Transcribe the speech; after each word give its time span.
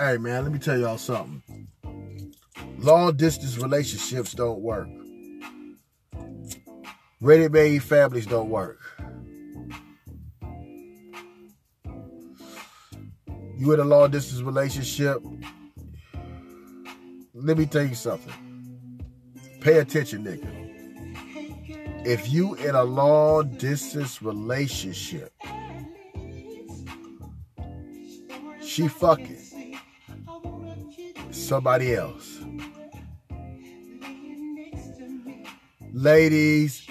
Hey 0.00 0.16
man, 0.16 0.44
let 0.44 0.50
me 0.50 0.58
tell 0.58 0.78
y'all 0.78 0.96
something. 0.96 1.68
Long 2.78 3.18
distance 3.18 3.58
relationships 3.58 4.32
don't 4.32 4.62
work. 4.62 4.88
Ready 7.20 7.50
made 7.50 7.82
families 7.82 8.24
don't 8.24 8.48
work. 8.48 8.78
You 13.58 13.74
in 13.74 13.80
a 13.80 13.84
long 13.84 14.10
distance 14.10 14.40
relationship, 14.40 15.22
let 17.34 17.58
me 17.58 17.66
tell 17.66 17.84
you 17.84 17.94
something. 17.94 19.02
Pay 19.60 19.80
attention, 19.80 20.24
nigga. 20.24 22.06
If 22.06 22.32
you 22.32 22.54
in 22.54 22.74
a 22.74 22.84
long 22.84 23.50
distance 23.58 24.22
relationship, 24.22 25.34
she 28.62 28.88
fucking 28.88 29.49
somebody 31.50 31.96
else. 31.96 32.38
Ladies, 35.92 36.86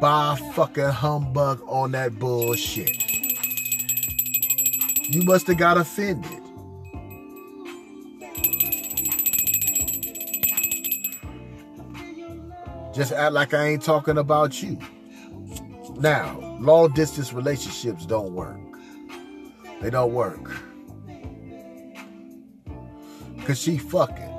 buy 0.00 0.36
fucking 0.56 0.88
humbug 0.88 1.62
on 1.68 1.92
that 1.92 2.18
bullshit. 2.18 2.96
You 5.08 5.22
must 5.22 5.46
have 5.46 5.56
got 5.56 5.78
offended. 5.78 6.32
Just 12.92 13.12
act 13.12 13.32
like 13.32 13.54
I 13.54 13.68
ain't 13.68 13.82
talking 13.84 14.18
about 14.18 14.60
you. 14.60 14.80
Now, 15.94 16.40
long 16.58 16.92
distance 16.92 17.32
relationships 17.32 18.04
don't 18.04 18.34
work. 18.34 18.58
They 19.80 19.90
don't 19.90 20.12
work. 20.12 20.69
Cause 23.50 23.62
she 23.62 23.78
fucking. 23.78 24.32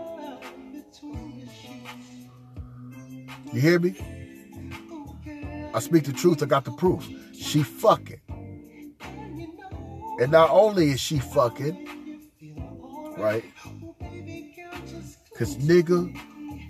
You 3.52 3.60
hear 3.60 3.78
me? 3.78 3.94
I 5.74 5.80
speak 5.82 6.06
the 6.06 6.14
truth, 6.14 6.42
I 6.42 6.46
got 6.46 6.64
the 6.64 6.72
proof. 6.72 7.06
She 7.34 7.62
fucking. 7.62 8.22
And 10.22 10.32
not 10.32 10.50
only 10.50 10.92
is 10.92 11.02
she 11.02 11.20
fucking, 11.20 12.30
right? 13.18 13.44
Cause 15.38 15.58
nigga, 15.58 16.18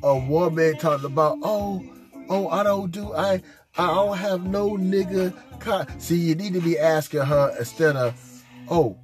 a 0.02 0.17
woman 0.17 0.78
talking 0.80 1.05
about, 1.05 1.38
oh, 1.44 1.86
oh, 2.28 2.48
I 2.48 2.64
don't 2.64 2.89
do, 2.89 3.14
I, 3.14 3.44
I 3.78 3.86
don't 3.86 4.17
have 4.17 4.48
no 4.48 4.72
nigga. 4.72 5.31
Con-. 5.59 5.86
See, 6.00 6.16
you 6.16 6.33
need 6.33 6.55
to 6.55 6.61
be 6.61 6.80
asking 6.80 7.22
her 7.22 7.55
instead 7.59 7.95
of, 7.95 8.44
oh, 8.67 8.98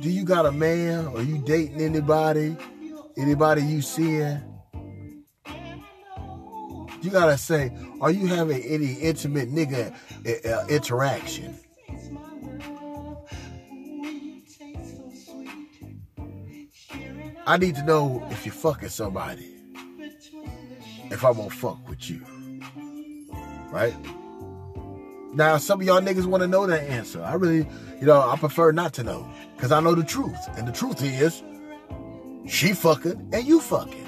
do 0.00 0.10
you 0.10 0.24
got 0.24 0.46
a 0.46 0.52
man? 0.52 1.08
Are 1.08 1.22
you 1.22 1.38
dating 1.38 1.80
anybody? 1.80 2.56
Anybody 3.16 3.62
you 3.62 3.82
seeing? 3.82 4.40
You 7.00 7.10
gotta 7.10 7.38
say, 7.38 7.72
are 8.00 8.10
you 8.10 8.26
having 8.26 8.62
any 8.62 8.94
intimate 8.94 9.52
nigga 9.52 9.94
uh, 10.46 10.66
interaction? 10.68 11.58
I 17.46 17.56
need 17.56 17.76
to 17.76 17.84
know 17.84 18.26
if 18.30 18.44
you're 18.44 18.52
fucking 18.52 18.90
somebody. 18.90 19.54
If 21.10 21.24
I'm 21.24 21.34
gonna 21.34 21.50
fuck 21.50 21.88
with 21.88 22.10
you. 22.10 22.20
Right? 23.70 23.94
Now, 25.34 25.58
some 25.58 25.80
of 25.80 25.86
y'all 25.86 26.00
niggas 26.00 26.26
wanna 26.26 26.46
know 26.46 26.66
that 26.66 26.84
answer. 26.84 27.22
I 27.22 27.34
really, 27.34 27.68
you 28.00 28.06
know, 28.06 28.20
I 28.20 28.36
prefer 28.36 28.72
not 28.72 28.92
to 28.94 29.02
know. 29.02 29.28
Because 29.56 29.72
I 29.72 29.80
know 29.80 29.94
the 29.94 30.04
truth. 30.04 30.36
And 30.56 30.66
the 30.66 30.72
truth 30.72 31.02
is, 31.02 31.42
she 32.46 32.72
fucking 32.72 33.30
and 33.32 33.46
you 33.46 33.60
fucking. 33.60 34.06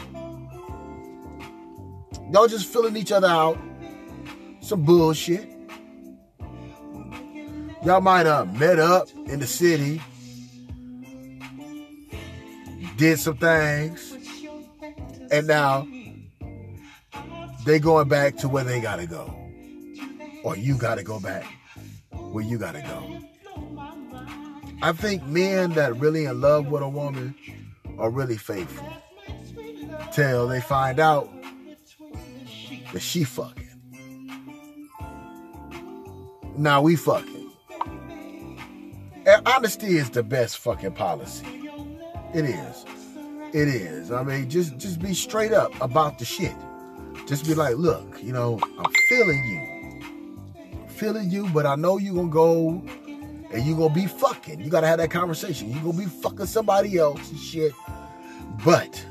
Y'all 2.33 2.47
just 2.47 2.67
filling 2.67 2.97
each 2.97 3.13
other 3.13 3.27
out. 3.27 3.59
Some 4.61 4.85
bullshit. 4.85 5.49
Y'all 7.85 8.01
might 8.01 8.27
have 8.27 8.59
met 8.59 8.79
up 8.79 9.09
in 9.27 9.41
the 9.41 9.47
city, 9.47 10.03
did 12.99 13.19
some 13.19 13.39
things, 13.39 14.15
and 15.31 15.47
now 15.47 15.89
they 17.65 17.79
going 17.79 18.07
back 18.07 18.37
to 18.37 18.49
where 18.49 18.65
they 18.65 18.83
gotta 18.83 19.07
go. 19.07 19.40
Or 20.43 20.57
you 20.57 20.77
gotta 20.77 21.03
go 21.03 21.21
back 21.21 21.45
where 22.11 22.45
you 22.45 22.59
gotta 22.59 22.81
go. 22.81 23.21
I 24.83 24.93
think 24.93 25.25
men 25.27 25.73
that 25.73 25.97
really 25.97 26.25
in 26.25 26.41
love 26.41 26.69
with 26.69 26.83
a 26.83 26.89
woman 26.89 27.35
are 27.99 28.11
really 28.11 28.39
faithful. 28.39 28.87
Till 30.13 30.49
they 30.49 30.61
find 30.61 30.99
out 30.99 31.31
that 32.93 33.01
she 33.01 33.25
fucking. 33.25 33.67
Now 36.57 36.83
we 36.83 36.97
fucking. 36.97 37.51
And 39.27 39.47
honesty 39.47 39.99
is 39.99 40.11
the 40.11 40.23
best 40.23 40.59
fucking 40.59 40.93
policy. 40.93 41.47
It 42.35 42.45
is. 42.45 42.85
It 43.53 43.69
is. 43.69 44.11
I 44.11 44.23
mean, 44.23 44.49
just 44.49 44.79
just 44.79 45.01
be 45.01 45.15
straight 45.15 45.53
up 45.53 45.73
about 45.81 46.19
the 46.19 46.25
shit. 46.25 46.55
Just 47.27 47.47
be 47.47 47.55
like, 47.55 47.77
look, 47.77 48.23
you 48.23 48.33
know, 48.33 48.59
I'm 48.79 48.93
feeling 49.09 49.45
you. 49.45 49.70
Feeling 51.01 51.31
you, 51.31 51.49
but 51.49 51.65
I 51.65 51.77
know 51.77 51.97
you 51.97 52.15
gonna 52.15 52.29
go 52.29 52.85
and 53.55 53.65
you 53.65 53.75
gonna 53.75 53.95
be 53.95 54.07
fucking. 54.07 54.61
You 54.61 54.69
gotta 54.69 54.87
have 54.87 54.99
that 54.99 55.11
conversation. 55.11 55.73
You 55.73 55.81
gonna 55.81 55.97
be 55.97 56.05
fucking 56.05 56.45
somebody 56.45 56.99
else 56.99 57.31
and 57.31 57.41
shit. 57.41 57.73
But 58.63 59.03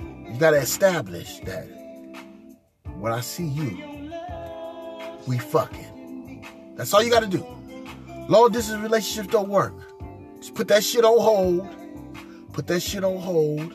you 0.00 0.36
gotta 0.36 0.56
establish 0.56 1.38
that 1.44 1.68
when 2.98 3.12
I 3.12 3.20
see 3.20 3.46
you, 3.46 3.78
we 5.28 5.38
fucking. 5.38 6.44
That's 6.74 6.92
all 6.92 7.04
you 7.04 7.10
gotta 7.10 7.28
do. 7.28 7.46
Long 8.28 8.50
distance 8.50 8.82
relationships 8.82 9.28
don't 9.28 9.48
work. 9.48 9.74
Just 10.38 10.56
put 10.56 10.66
that 10.66 10.82
shit 10.82 11.04
on 11.04 11.20
hold. 11.20 11.68
Put 12.52 12.66
that 12.66 12.80
shit 12.80 13.04
on 13.04 13.18
hold. 13.18 13.72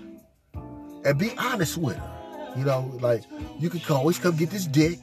And 1.06 1.18
be 1.18 1.32
honest 1.38 1.78
with 1.78 1.96
her. 1.96 2.54
You 2.58 2.66
know, 2.66 2.92
like 3.00 3.24
you 3.58 3.70
can 3.70 3.82
always 3.96 4.20
come 4.20 4.36
get 4.36 4.50
this 4.50 4.66
dick, 4.66 5.00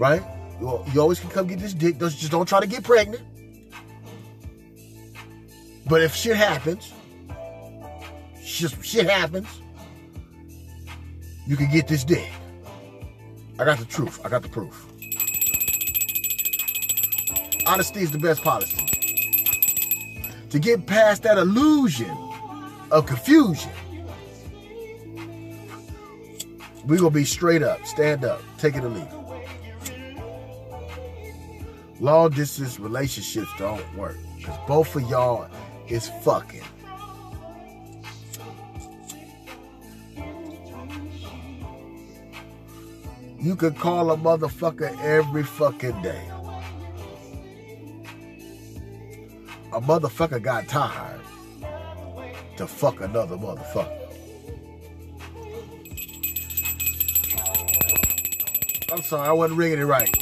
right? 0.00 0.22
You 0.60 1.00
always 1.00 1.20
can 1.20 1.30
come 1.30 1.46
get 1.46 1.58
this 1.58 1.74
dick. 1.74 1.98
Just 1.98 2.30
don't 2.30 2.48
try 2.48 2.58
to 2.58 2.66
get 2.66 2.82
pregnant. 2.82 3.22
But 5.86 6.00
if 6.02 6.14
shit 6.14 6.36
happens, 6.36 6.92
shit, 8.42 8.72
shit 8.82 9.08
happens, 9.08 9.46
you 11.46 11.56
can 11.56 11.70
get 11.70 11.86
this 11.86 12.02
dick. 12.02 12.30
I 13.58 13.64
got 13.64 13.78
the 13.78 13.84
truth. 13.84 14.20
I 14.24 14.30
got 14.30 14.42
the 14.42 14.48
proof. 14.48 14.86
Honesty 17.66 18.00
is 18.00 18.10
the 18.10 18.18
best 18.18 18.42
policy. 18.42 18.76
To 20.48 20.58
get 20.58 20.86
past 20.86 21.22
that 21.24 21.36
illusion 21.36 22.16
of 22.90 23.06
confusion, 23.06 23.70
we 26.86 26.96
gonna 26.96 27.10
be 27.10 27.24
straight 27.24 27.62
up, 27.62 27.84
stand 27.86 28.24
up, 28.24 28.42
take 28.58 28.76
it 28.76 28.82
or 28.82 28.88
leave. 28.88 29.19
Long 32.00 32.30
distance 32.30 32.80
relationships 32.80 33.50
don't 33.58 33.94
work 33.94 34.16
because 34.38 34.58
both 34.66 34.96
of 34.96 35.02
y'all 35.10 35.46
is 35.86 36.08
fucking. 36.22 36.62
You 43.38 43.54
could 43.54 43.76
call 43.76 44.10
a 44.12 44.16
motherfucker 44.16 44.98
every 45.02 45.42
fucking 45.42 46.00
day. 46.00 46.26
A 49.72 49.80
motherfucker 49.80 50.42
got 50.42 50.68
tired 50.68 51.20
to 52.56 52.66
fuck 52.66 53.02
another 53.02 53.36
motherfucker. 53.36 53.98
I'm 58.90 59.02
sorry, 59.02 59.28
I 59.28 59.32
wasn't 59.32 59.58
ringing 59.58 59.78
it 59.78 59.84
right. 59.84 60.19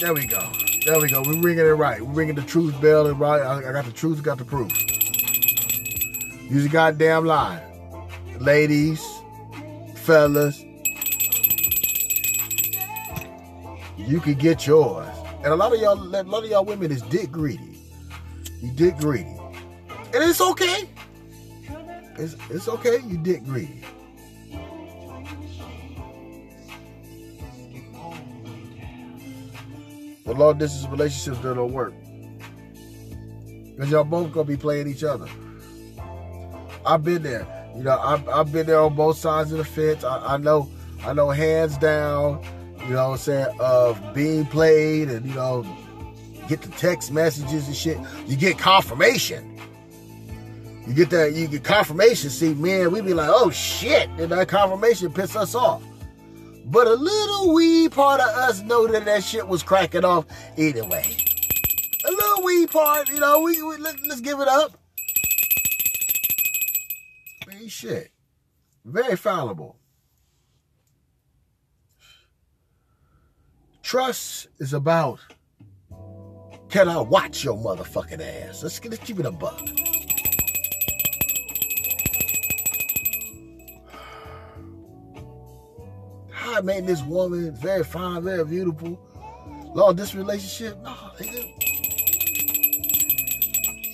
There 0.00 0.14
we 0.14 0.24
go. 0.24 0.50
There 0.86 0.98
we 0.98 1.10
go. 1.10 1.20
We're 1.20 1.42
ringing 1.42 1.66
it 1.66 1.76
right. 1.76 2.00
We're 2.00 2.14
ringing 2.14 2.34
the 2.34 2.42
truth 2.42 2.80
bell 2.80 3.06
and 3.06 3.20
right. 3.20 3.42
I 3.42 3.70
got 3.70 3.84
the 3.84 3.92
truth, 3.92 4.22
got 4.22 4.38
the 4.38 4.46
proof. 4.46 4.72
Use 6.50 6.64
a 6.64 6.68
goddamn 6.70 7.26
lie. 7.26 7.62
Ladies, 8.38 9.04
fellas, 9.96 10.64
you 13.98 14.20
can 14.20 14.34
get 14.38 14.66
yours. 14.66 15.06
And 15.44 15.52
a 15.52 15.56
lot 15.56 15.74
of 15.74 15.80
y'all, 15.80 15.98
a 15.98 16.22
lot 16.22 16.44
of 16.44 16.50
y'all 16.50 16.64
women 16.64 16.90
is 16.90 17.02
dick 17.02 17.30
greedy. 17.30 17.78
You 18.62 18.70
dick 18.72 18.96
greedy. 18.96 19.36
And 20.14 20.24
it's 20.24 20.40
okay. 20.40 20.88
It's, 22.16 22.36
it's 22.48 22.68
okay, 22.68 23.00
you 23.06 23.18
dick 23.18 23.44
greedy. 23.44 23.84
The 30.30 30.36
long 30.36 30.58
distance 30.58 30.86
relationships 30.88 31.38
that 31.38 31.54
don't 31.54 31.72
work. 31.72 31.92
Because 33.74 33.90
y'all 33.90 34.04
both 34.04 34.32
gonna 34.32 34.44
be 34.44 34.56
playing 34.56 34.86
each 34.86 35.02
other. 35.02 35.26
I've 36.86 37.02
been 37.02 37.24
there. 37.24 37.48
You 37.76 37.82
know, 37.82 37.98
I've, 37.98 38.28
I've 38.28 38.52
been 38.52 38.68
there 38.68 38.78
on 38.78 38.94
both 38.94 39.16
sides 39.18 39.50
of 39.50 39.58
the 39.58 39.64
fence. 39.64 40.04
I, 40.04 40.34
I 40.34 40.36
know, 40.36 40.70
I 41.02 41.14
know 41.14 41.30
hands 41.30 41.76
down, 41.78 42.44
you 42.84 42.90
know 42.90 43.08
what 43.08 43.14
I'm 43.14 43.18
saying, 43.18 43.56
of 43.58 44.14
being 44.14 44.46
played 44.46 45.10
and, 45.10 45.26
you 45.26 45.34
know, 45.34 45.66
get 46.46 46.62
the 46.62 46.70
text 46.70 47.10
messages 47.10 47.66
and 47.66 47.74
shit. 47.74 47.98
You 48.28 48.36
get 48.36 48.56
confirmation. 48.56 49.58
You 50.86 50.94
get 50.94 51.10
that, 51.10 51.32
you 51.32 51.48
get 51.48 51.64
confirmation. 51.64 52.30
See, 52.30 52.54
man, 52.54 52.92
we 52.92 53.00
be 53.00 53.14
like, 53.14 53.30
oh 53.32 53.50
shit, 53.50 54.08
and 54.10 54.30
that 54.30 54.46
confirmation 54.46 55.12
piss 55.12 55.34
us 55.34 55.56
off. 55.56 55.82
But 56.70 56.86
a 56.86 56.94
little 56.94 57.52
wee 57.52 57.88
part 57.88 58.20
of 58.20 58.28
us 58.28 58.62
know 58.62 58.86
that 58.86 59.04
that 59.04 59.24
shit 59.24 59.48
was 59.48 59.64
cracking 59.64 60.04
off 60.04 60.24
anyway. 60.56 61.16
A 62.04 62.10
little 62.10 62.44
wee 62.44 62.68
part, 62.68 63.08
you 63.08 63.18
know, 63.18 63.40
we, 63.40 63.60
we 63.60 63.76
let, 63.78 64.06
let's 64.06 64.20
give 64.20 64.38
it 64.38 64.46
up. 64.46 64.78
Man, 67.48 67.66
shit. 67.66 68.12
Very 68.84 69.16
fallible. 69.16 69.78
Trust 73.82 74.46
is 74.60 74.72
about 74.72 75.18
can 76.68 76.88
I 76.88 77.00
watch 77.00 77.42
your 77.42 77.56
motherfucking 77.56 78.20
ass? 78.20 78.62
Let's, 78.62 78.84
let's 78.84 78.98
keep 78.98 79.18
it 79.18 79.26
a 79.26 79.32
buck. 79.32 79.60
High 86.52 86.80
this 86.80 87.02
woman, 87.04 87.54
very 87.54 87.84
fine, 87.84 88.24
very 88.24 88.44
beautiful. 88.44 88.98
Lord, 89.72 89.96
this 89.96 90.16
relationship, 90.16 90.76
no, 90.82 90.90
nigga. 91.16 91.46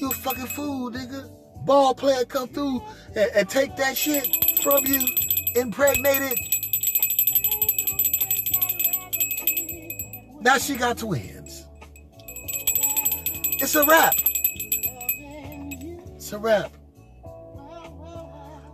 You 0.00 0.08
a 0.08 0.14
fucking 0.14 0.46
fool, 0.46 0.90
nigga. 0.90 1.30
Ball 1.66 1.94
player 1.94 2.24
come 2.24 2.48
through 2.48 2.82
and, 3.14 3.30
and 3.34 3.48
take 3.50 3.76
that 3.76 3.94
shit 3.94 4.58
from 4.62 4.86
you, 4.86 5.06
impregnated. 5.54 6.38
Now 10.40 10.56
she 10.56 10.76
got 10.76 10.96
twins. 10.96 11.66
It's 13.60 13.74
a 13.74 13.84
wrap. 13.84 14.14
It's 16.14 16.32
a 16.32 16.38
wrap. 16.38 16.72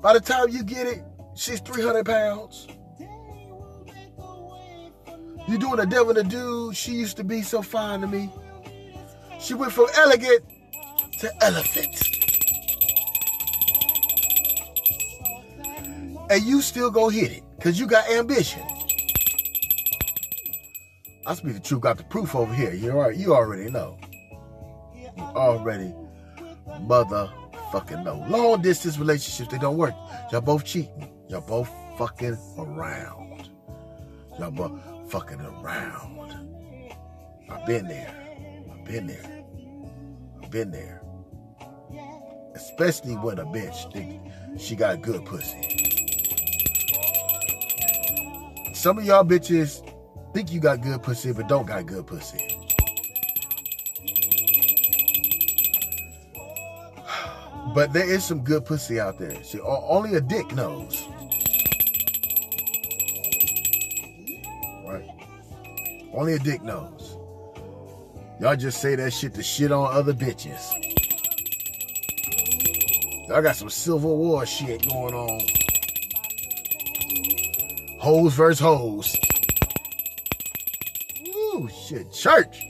By 0.01 0.13
the 0.13 0.21
time 0.21 0.51
you 0.51 0.63
get 0.63 0.87
it, 0.87 1.03
she's 1.35 1.59
300 1.59 2.07
pounds. 2.07 2.62
You 5.53 5.59
doing 5.59 5.81
a 5.81 5.85
devil 5.85 6.15
to 6.15 6.23
do. 6.23 6.73
She 6.73 6.93
used 6.93 7.19
to 7.19 7.25
be 7.25 7.43
so 7.43 7.61
fine 7.61 8.01
to 8.01 8.07
me. 8.07 8.31
She 9.39 9.53
went 9.53 9.71
from 9.71 9.85
elegant 9.99 10.43
to 11.19 11.45
elephant. 11.45 11.95
And 16.31 16.43
you 16.43 16.63
still 16.63 16.91
go 16.91 17.11
hit 17.11 17.33
it 17.33 17.43
because 17.57 17.79
you 17.79 17.87
got 17.87 18.09
ambition. 18.09 18.63
I 21.27 21.35
speak 21.35 21.53
the 21.53 21.61
truth, 21.61 21.83
got 21.83 21.99
the 21.99 22.05
proof 22.05 22.35
over 22.35 22.55
here. 22.55 22.73
You 22.73 22.93
already, 22.93 23.19
you 23.19 23.35
already 23.35 23.71
know. 23.71 23.99
You 24.97 25.11
already 25.19 25.93
motherfucking 26.67 28.05
know. 28.05 28.25
Long 28.27 28.63
distance 28.63 28.97
relationships, 28.97 29.53
they 29.53 29.59
don't 29.59 29.77
work. 29.77 29.93
Y'all 30.31 30.41
both 30.41 30.65
cheating. 30.65 31.13
Y'all 31.29 31.43
both 31.43 31.71
fucking 31.99 32.39
around. 32.57 33.51
Y'all 34.39 34.51
both 34.51 34.73
fucking 35.13 35.43
around. 35.43 36.91
I've 37.51 37.67
been 37.67 37.87
there. 37.87 38.15
I've 38.73 38.85
been 38.87 39.07
there. 39.07 39.45
I've 40.43 40.51
been 40.51 40.71
there. 40.71 41.03
Especially 42.55 43.17
when 43.17 43.39
a 43.39 43.45
bitch 43.45 43.93
think 43.93 44.23
she 44.59 44.75
got 44.75 45.03
good 45.03 45.23
pussy. 45.27 45.61
Some 48.73 48.97
of 48.97 49.05
y'all 49.05 49.23
bitches 49.23 49.87
think 50.33 50.51
you 50.51 50.61
got 50.61 50.81
good 50.81 51.03
pussy, 51.03 51.35
but 51.35 51.47
don't 51.47 51.67
got 51.67 51.85
good 51.85 52.07
pussy. 52.07 52.57
But 57.75 57.93
there 57.93 58.11
is 58.11 58.25
some 58.25 58.41
good 58.41 58.65
pussy 58.65 58.99
out 58.99 59.19
there. 59.19 59.43
See, 59.45 59.61
only 59.61 60.15
a 60.15 60.21
dick 60.21 60.53
knows. 60.55 61.07
Only 66.15 66.35
a 66.35 66.39
dick 66.39 66.63
knows. 66.63 67.17
Y'all 68.41 68.57
just 68.57 68.81
say 68.81 68.95
that 68.97 69.13
shit 69.13 69.35
to 69.35 69.43
shit 69.43 69.73
on 69.73 69.95
other 69.95 70.13
bitches. 70.13 70.61
Y'all 73.29 73.41
got 73.41 73.57
some 73.57 73.71
Civil 73.71 74.17
War 74.17 74.45
shit 74.45 74.89
going 74.89 75.15
on. 75.15 75.41
Hoes 77.99 78.35
versus 78.35 78.59
hoes. 78.59 79.17
Ooh, 81.29 81.69
shit, 81.87 82.13
church. 82.13 82.65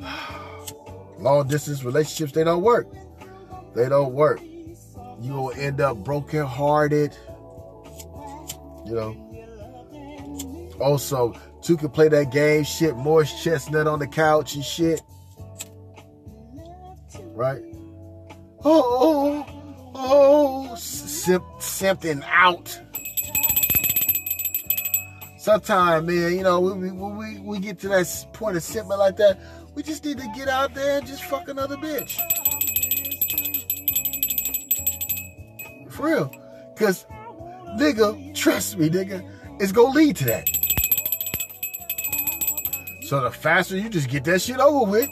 Long 1.18 1.48
distance 1.48 1.82
relationships, 1.82 2.32
they 2.32 2.44
don't 2.44 2.62
work. 2.62 2.86
They 3.74 3.88
don't 3.88 4.14
work. 4.14 4.40
You 5.20 5.32
will 5.32 5.52
end 5.52 5.80
up 5.80 5.96
broken 5.98 6.46
hearted. 6.46 7.16
You 8.86 8.94
know. 8.94 9.23
Also, 10.80 11.34
two 11.62 11.76
can 11.76 11.90
play 11.90 12.08
that 12.08 12.32
game 12.32 12.64
shit, 12.64 12.96
Morris 12.96 13.42
Chestnut 13.42 13.86
on 13.86 13.98
the 13.98 14.06
couch 14.06 14.54
and 14.54 14.64
shit. 14.64 15.02
Right? 17.34 17.62
Oh, 18.64 19.44
oh, 19.46 19.92
oh, 19.94 20.74
simp, 20.76 21.44
simping 21.58 22.24
out. 22.28 22.80
Sometimes, 25.38 26.06
man, 26.06 26.32
you 26.34 26.42
know, 26.42 26.60
we, 26.60 26.90
we, 26.90 27.38
we 27.40 27.58
get 27.58 27.78
to 27.80 27.88
that 27.88 28.26
point 28.32 28.56
of 28.56 28.62
simping 28.62 28.98
like 28.98 29.16
that, 29.16 29.38
we 29.74 29.82
just 29.82 30.04
need 30.04 30.18
to 30.18 30.28
get 30.34 30.48
out 30.48 30.72
there 30.74 30.98
and 30.98 31.06
just 31.06 31.24
fuck 31.24 31.48
another 31.48 31.76
bitch. 31.76 32.18
For 35.90 36.06
real. 36.06 36.34
Because, 36.74 37.04
nigga, 37.78 38.34
trust 38.34 38.78
me, 38.78 38.88
nigga, 38.88 39.28
it's 39.60 39.72
going 39.72 39.92
to 39.92 39.98
lead 39.98 40.16
to 40.16 40.24
that. 40.24 40.63
So 43.04 43.20
the 43.20 43.30
faster 43.30 43.76
you 43.76 43.90
just 43.90 44.08
get 44.08 44.24
that 44.24 44.40
shit 44.40 44.58
over 44.58 44.90
with, 44.90 45.10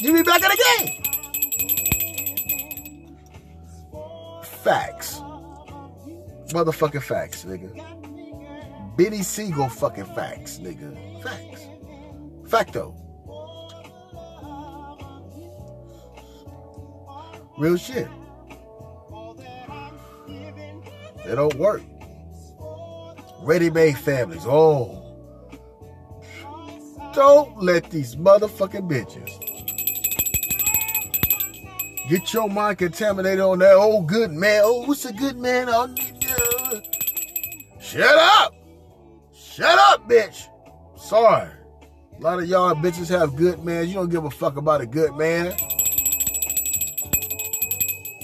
you 0.00 0.12
be 0.12 0.22
back 0.22 0.42
in 0.42 0.50
the 0.50 0.56
game. 0.76 1.02
Facts. 4.42 5.18
Motherfucking 6.52 7.02
facts, 7.02 7.44
nigga. 7.46 7.74
Benny 8.98 9.22
Siegel 9.22 9.70
fucking 9.70 10.04
facts, 10.14 10.58
nigga. 10.58 11.22
Facts. 11.22 11.66
Facto. 12.46 12.94
Real 17.56 17.78
shit. 17.78 18.08
They 21.24 21.34
don't 21.34 21.54
work. 21.54 21.82
Ready-made 23.40 23.96
families. 23.96 24.44
Oh. 24.44 25.07
Don't 27.18 27.60
let 27.60 27.90
these 27.90 28.14
motherfucking 28.14 28.88
bitches 28.88 29.28
get 32.08 32.32
your 32.32 32.48
mind 32.48 32.78
contaminated 32.78 33.40
on 33.40 33.58
that 33.58 33.74
old 33.74 34.06
good 34.06 34.30
man. 34.30 34.62
Oh, 34.64 34.86
what's 34.86 35.04
a 35.04 35.12
good 35.12 35.36
man? 35.36 35.66
Oh, 35.68 35.92
shut 37.80 38.16
up. 38.16 38.54
Shut 39.34 39.76
up, 39.80 40.08
bitch. 40.08 40.44
Sorry. 40.96 41.50
A 42.16 42.20
lot 42.20 42.38
of 42.38 42.46
y'all 42.48 42.76
bitches 42.76 43.08
have 43.08 43.34
good 43.34 43.64
man. 43.64 43.88
You 43.88 43.94
don't 43.94 44.10
give 44.10 44.24
a 44.24 44.30
fuck 44.30 44.56
about 44.56 44.80
a 44.80 44.86
good 44.86 45.16
man. 45.16 45.56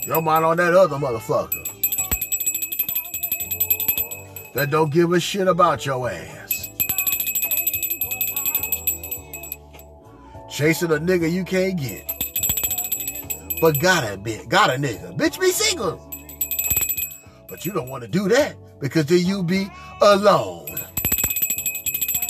Your 0.06 0.22
mind 0.22 0.44
on 0.44 0.56
that 0.58 0.72
other 0.72 0.98
motherfucker. 0.98 1.66
That 4.52 4.70
don't 4.70 4.92
give 4.92 5.12
a 5.12 5.18
shit 5.18 5.48
about 5.48 5.84
your 5.84 6.08
ass. 6.08 6.43
Chasing 10.54 10.92
a 10.92 10.96
nigga 10.96 11.30
you 11.30 11.44
can't 11.44 11.78
get. 11.78 12.10
But 13.60 13.78
got 13.80 14.10
a 14.10 14.16
bit, 14.16 14.48
got 14.48 14.70
a 14.70 14.74
nigga. 14.74 15.16
Bitch 15.18 15.38
be 15.40 15.50
single. 15.50 15.98
But 17.48 17.66
you 17.66 17.72
don't 17.72 17.88
want 17.88 18.02
to 18.04 18.08
do 18.08 18.28
that 18.28 18.56
because 18.80 19.06
then 19.06 19.26
you 19.26 19.42
be 19.42 19.66
alone. 20.00 20.68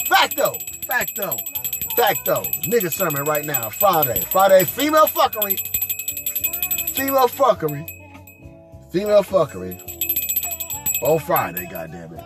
Facto, 0.06 0.54
facto, 0.86 1.36
facto. 1.96 2.42
Nigga 2.62 2.92
sermon 2.92 3.24
right 3.24 3.44
now, 3.44 3.70
Friday. 3.70 4.20
Friday, 4.22 4.64
female 4.64 5.06
fuckery 5.06 5.60
female 6.94 7.26
fuckery, 7.26 7.88
female 8.92 9.22
fuckery 9.24 9.80
on 11.02 11.18
Friday, 11.18 11.66
goddamn 11.70 12.14
it. 12.14 12.24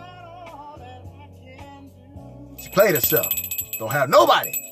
She 2.61 2.69
played 2.69 2.93
herself. 2.93 3.33
Don't 3.79 3.91
have 3.91 4.09
nobody. 4.09 4.68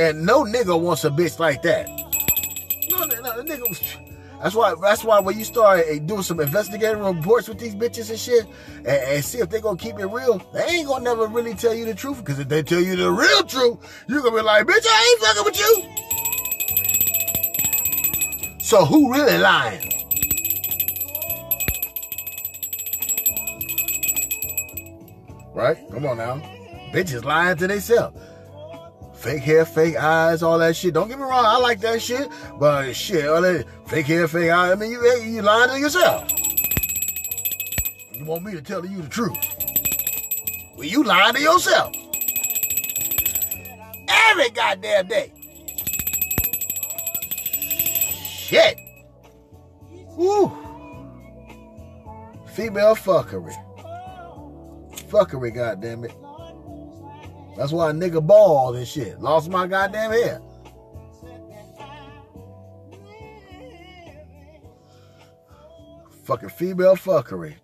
And 0.00 0.24
no 0.24 0.44
nigga 0.44 0.80
wants 0.80 1.04
a 1.04 1.10
bitch 1.10 1.38
like 1.38 1.60
that. 1.60 1.86
No, 2.88 3.04
no, 3.04 3.36
the 3.36 3.44
nigga 3.44 3.68
was. 3.68 3.82
That's 4.42 4.54
why. 4.54 4.74
That's 4.80 5.04
why 5.04 5.20
when 5.20 5.38
you 5.38 5.44
start 5.44 5.84
eh, 5.86 5.98
doing 5.98 6.22
some 6.22 6.40
investigative 6.40 6.98
reports 7.00 7.48
with 7.48 7.58
these 7.58 7.74
bitches 7.74 8.08
and 8.08 8.18
shit, 8.18 8.46
and, 8.78 8.86
and 8.86 9.22
see 9.22 9.40
if 9.40 9.50
they 9.50 9.60
gonna 9.60 9.76
keep 9.76 9.98
it 9.98 10.06
real, 10.06 10.38
they 10.54 10.64
ain't 10.64 10.88
gonna 10.88 11.04
never 11.04 11.26
really 11.26 11.52
tell 11.52 11.74
you 11.74 11.84
the 11.84 11.94
truth. 11.94 12.16
Because 12.16 12.38
if 12.38 12.48
they 12.48 12.62
tell 12.62 12.80
you 12.80 12.96
the 12.96 13.10
real 13.10 13.42
truth, 13.42 13.76
you 14.08 14.22
gonna 14.22 14.36
be 14.36 14.42
like, 14.42 14.66
bitch, 14.66 14.86
I 14.86 15.06
ain't 15.10 15.20
fucking 15.20 15.44
with 15.44 15.60
you. 15.60 15.84
So 18.64 18.86
who 18.86 19.12
really 19.12 19.36
lying? 19.36 19.82
Right? 25.52 25.76
Come 25.90 26.06
on 26.06 26.16
now. 26.16 26.36
Bitches 26.90 27.22
lying 27.22 27.58
to 27.58 27.66
themselves. 27.66 28.18
Fake 29.20 29.42
hair, 29.42 29.66
fake 29.66 29.96
eyes, 29.96 30.42
all 30.42 30.58
that 30.58 30.74
shit. 30.74 30.94
Don't 30.94 31.06
get 31.06 31.18
me 31.18 31.24
wrong, 31.24 31.44
I 31.44 31.58
like 31.58 31.80
that 31.80 32.00
shit. 32.00 32.26
But 32.58 32.94
shit, 32.94 33.28
all 33.28 33.42
that 33.42 33.66
fake 33.86 34.06
hair, 34.06 34.26
fake 34.26 34.50
eyes. 34.50 34.72
I 34.72 34.74
mean, 34.76 34.92
you 34.92 35.06
you 35.22 35.42
lying 35.42 35.68
to 35.68 35.78
yourself. 35.78 36.32
You 38.14 38.24
want 38.24 38.44
me 38.44 38.52
to 38.52 38.62
tell 38.62 38.84
you 38.86 39.02
the 39.02 39.08
truth? 39.08 39.36
Well, 40.74 40.86
you 40.86 41.04
lying 41.04 41.34
to 41.34 41.40
yourself. 41.40 41.94
Every 44.08 44.48
goddamn 44.50 45.08
day. 45.08 45.32
Shit. 48.26 48.80
Woo. 50.16 50.50
Female 52.54 52.94
fuckery. 52.94 53.54
Fuckery, 55.10 55.54
goddamn 55.54 56.04
it. 56.04 56.12
That's 57.56 57.72
why 57.72 57.90
a 57.90 57.92
nigga 57.92 58.26
bald 58.26 58.76
and 58.76 58.86
shit. 58.86 59.20
Lost 59.20 59.50
my 59.50 59.66
goddamn 59.66 60.12
hair. 60.12 60.40
Fucking 66.24 66.48
female 66.50 66.96
fuckery. 66.96 67.56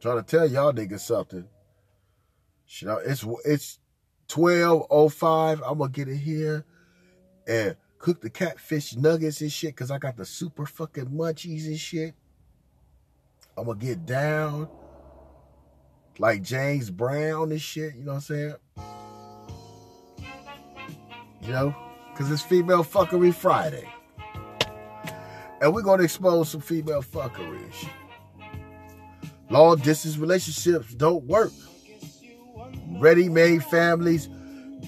Trying 0.00 0.16
to 0.18 0.22
tell 0.22 0.46
y'all 0.46 0.72
niggas 0.72 1.00
something. 1.00 1.48
Shit, 2.66 2.88
it's 3.04 3.24
it's 3.44 3.78
twelve 4.28 4.86
oh 4.90 5.08
five. 5.08 5.62
I'm 5.66 5.78
gonna 5.78 5.90
get 5.90 6.08
it 6.08 6.18
here 6.18 6.64
and 7.46 7.76
cook 7.98 8.20
the 8.20 8.30
catfish 8.30 8.96
nuggets 8.96 9.40
and 9.40 9.50
shit 9.50 9.70
because 9.74 9.90
I 9.90 9.98
got 9.98 10.16
the 10.16 10.24
super 10.24 10.66
fucking 10.66 11.06
munchies 11.06 11.66
and 11.66 11.78
shit. 11.78 12.14
I'm 13.56 13.66
gonna 13.66 13.78
get 13.78 14.04
down 14.06 14.68
like 16.18 16.42
James 16.42 16.90
Brown 16.90 17.50
and 17.50 17.60
shit, 17.60 17.94
you 17.96 18.04
know 18.04 18.12
what 18.12 18.16
I'm 18.16 18.20
saying? 18.20 18.54
You 21.42 21.52
know? 21.52 21.76
Because 22.12 22.30
it's 22.30 22.42
Female 22.42 22.84
Fuckery 22.84 23.34
Friday. 23.34 23.88
And 25.60 25.72
we're 25.74 25.82
to 25.82 26.04
expose 26.04 26.50
some 26.50 26.60
female 26.60 27.02
fuckery 27.02 27.62
and 27.62 27.74
shit. 27.74 27.90
Long 29.50 29.78
distance 29.78 30.16
relationships 30.16 30.94
don't 30.94 31.24
work. 31.24 31.52
Ready 32.98 33.28
made 33.28 33.64
families 33.64 34.28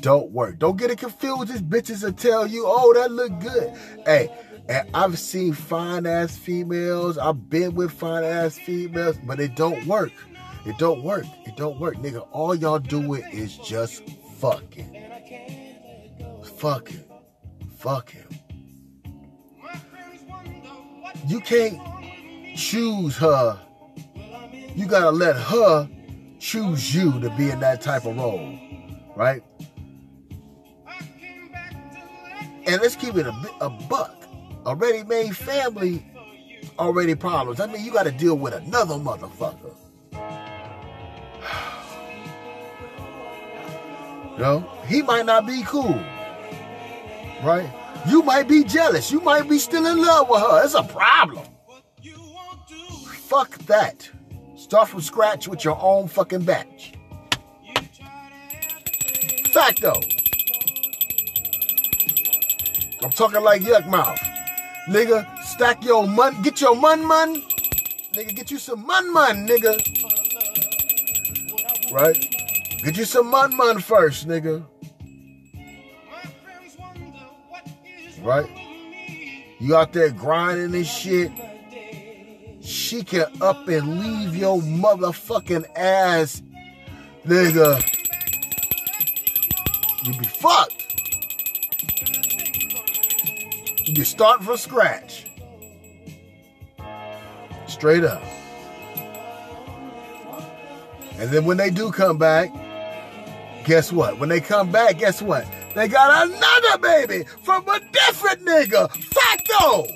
don't 0.00 0.30
work. 0.32 0.58
Don't 0.58 0.76
get 0.76 0.90
it 0.90 0.98
confused. 0.98 1.48
These 1.48 1.62
bitches 1.62 2.02
will 2.04 2.12
tell 2.12 2.46
you, 2.46 2.64
oh, 2.66 2.92
that 2.94 3.10
look 3.10 3.38
good. 3.40 3.74
Hey, 4.04 4.30
and 4.68 4.88
I've 4.94 5.18
seen 5.18 5.52
fine 5.52 6.06
ass 6.06 6.36
females. 6.36 7.18
I've 7.18 7.48
been 7.48 7.74
with 7.74 7.92
fine 7.92 8.24
ass 8.24 8.58
females, 8.58 9.16
but 9.24 9.40
it 9.40 9.56
don't 9.56 9.86
work. 9.86 10.12
It 10.66 10.78
don't 10.78 11.02
work. 11.02 11.24
It 11.46 11.56
don't 11.56 11.78
work, 11.78 11.94
nigga. 11.96 12.26
All 12.32 12.54
y'all 12.54 12.80
doing 12.80 13.22
is 13.32 13.56
just 13.58 14.02
fucking. 14.38 15.00
Fucking. 16.56 17.04
Fucking. 17.78 18.24
You 21.28 21.40
can't 21.40 21.78
choose 22.56 23.16
her. 23.16 23.58
You 24.74 24.86
gotta 24.86 25.10
let 25.10 25.36
her 25.36 25.88
choose 26.40 26.94
you 26.94 27.20
to 27.20 27.30
be 27.36 27.50
in 27.50 27.60
that 27.60 27.80
type 27.80 28.04
of 28.04 28.16
role. 28.16 28.58
Right? 29.14 29.42
And 32.66 32.82
let's 32.82 32.96
keep 32.96 33.14
it 33.14 33.26
a, 33.26 33.50
a 33.60 33.70
buck. 33.70 34.24
A 34.66 34.74
ready-made 34.74 35.36
family 35.36 36.04
already 36.80 37.14
problems. 37.14 37.60
I 37.60 37.66
mean, 37.66 37.84
you 37.84 37.92
got 37.92 38.02
to 38.02 38.10
deal 38.10 38.34
with 38.36 38.52
another 38.52 38.96
motherfucker. 38.96 39.72
You 44.36 44.42
know, 44.42 44.70
he 44.86 45.02
might 45.02 45.24
not 45.24 45.46
be 45.46 45.62
cool. 45.62 45.98
Right? 47.42 47.70
You 48.06 48.22
might 48.22 48.48
be 48.48 48.64
jealous. 48.64 49.10
You 49.10 49.20
might 49.20 49.48
be 49.48 49.58
still 49.58 49.86
in 49.86 49.98
love 49.98 50.28
with 50.28 50.40
her. 50.40 50.64
It's 50.64 50.74
a 50.74 50.82
problem. 50.82 51.44
Fuck 53.28 53.56
that. 53.66 54.08
Start 54.56 54.90
from 54.90 55.00
scratch 55.00 55.48
with 55.48 55.64
your 55.64 55.78
own 55.80 56.06
fucking 56.06 56.44
batch. 56.44 56.92
Facto. 59.52 60.00
I'm 63.02 63.10
talking 63.10 63.42
like 63.42 63.62
Yukmouth. 63.62 64.18
Nigga, 64.88 65.42
stack 65.42 65.82
your 65.82 66.06
mun, 66.06 66.42
get 66.42 66.60
your 66.60 66.76
mun 66.76 67.04
mun. 67.04 67.42
Nigga, 68.12 68.34
get 68.34 68.50
you 68.50 68.58
some 68.58 68.86
mun 68.86 69.12
mun, 69.12 69.46
nigga. 69.46 69.80
Right? 71.92 72.35
Get 72.86 72.98
you 72.98 73.04
some 73.04 73.26
mun 73.26 73.56
mun 73.56 73.80
first, 73.80 74.28
nigga. 74.28 74.64
Right? 78.22 78.48
You 79.58 79.74
out 79.74 79.92
there 79.92 80.10
grinding 80.10 80.70
this 80.70 80.88
shit. 80.88 81.32
She 82.60 83.02
can 83.02 83.24
up 83.40 83.66
and 83.66 83.98
leave 83.98 84.36
your 84.36 84.60
motherfucking 84.60 85.64
ass, 85.74 86.44
nigga. 87.26 87.82
You 90.04 90.18
be 90.20 90.24
fucked. 90.26 90.84
You 93.88 94.04
start 94.04 94.44
from 94.44 94.56
scratch. 94.58 95.26
Straight 97.66 98.04
up. 98.04 98.22
And 101.18 101.30
then 101.30 101.44
when 101.46 101.56
they 101.56 101.70
do 101.70 101.90
come 101.90 102.16
back, 102.16 102.52
Guess 103.66 103.92
what? 103.92 104.20
When 104.20 104.28
they 104.28 104.40
come 104.40 104.70
back, 104.70 104.98
guess 104.98 105.20
what? 105.20 105.44
They 105.74 105.88
got 105.88 106.28
another 106.28 106.78
baby 106.78 107.24
from 107.42 107.68
a 107.68 107.80
different 107.80 108.44
nigga. 108.44 108.88
Facto. 108.92 109.88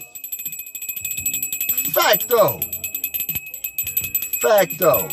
Facto. 1.92 2.60
Facto. 4.40 5.08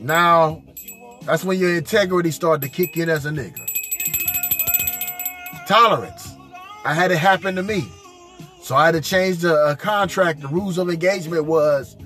Now, 0.00 0.60
that's 1.22 1.44
when 1.44 1.60
your 1.60 1.76
integrity 1.76 2.32
started 2.32 2.62
to 2.62 2.68
kick 2.68 2.96
in 2.96 3.08
as 3.08 3.26
a 3.26 3.30
nigga. 3.30 3.64
Tolerance. 5.68 6.34
I 6.84 6.94
had 6.94 7.12
it 7.12 7.18
happen 7.18 7.54
to 7.54 7.62
me. 7.62 7.84
So 8.60 8.74
I 8.74 8.86
had 8.86 8.92
to 8.92 9.00
change 9.00 9.38
the 9.38 9.54
uh, 9.54 9.76
contract. 9.76 10.40
The 10.40 10.48
rules 10.48 10.78
of 10.78 10.90
engagement 10.90 11.44
was, 11.44 11.96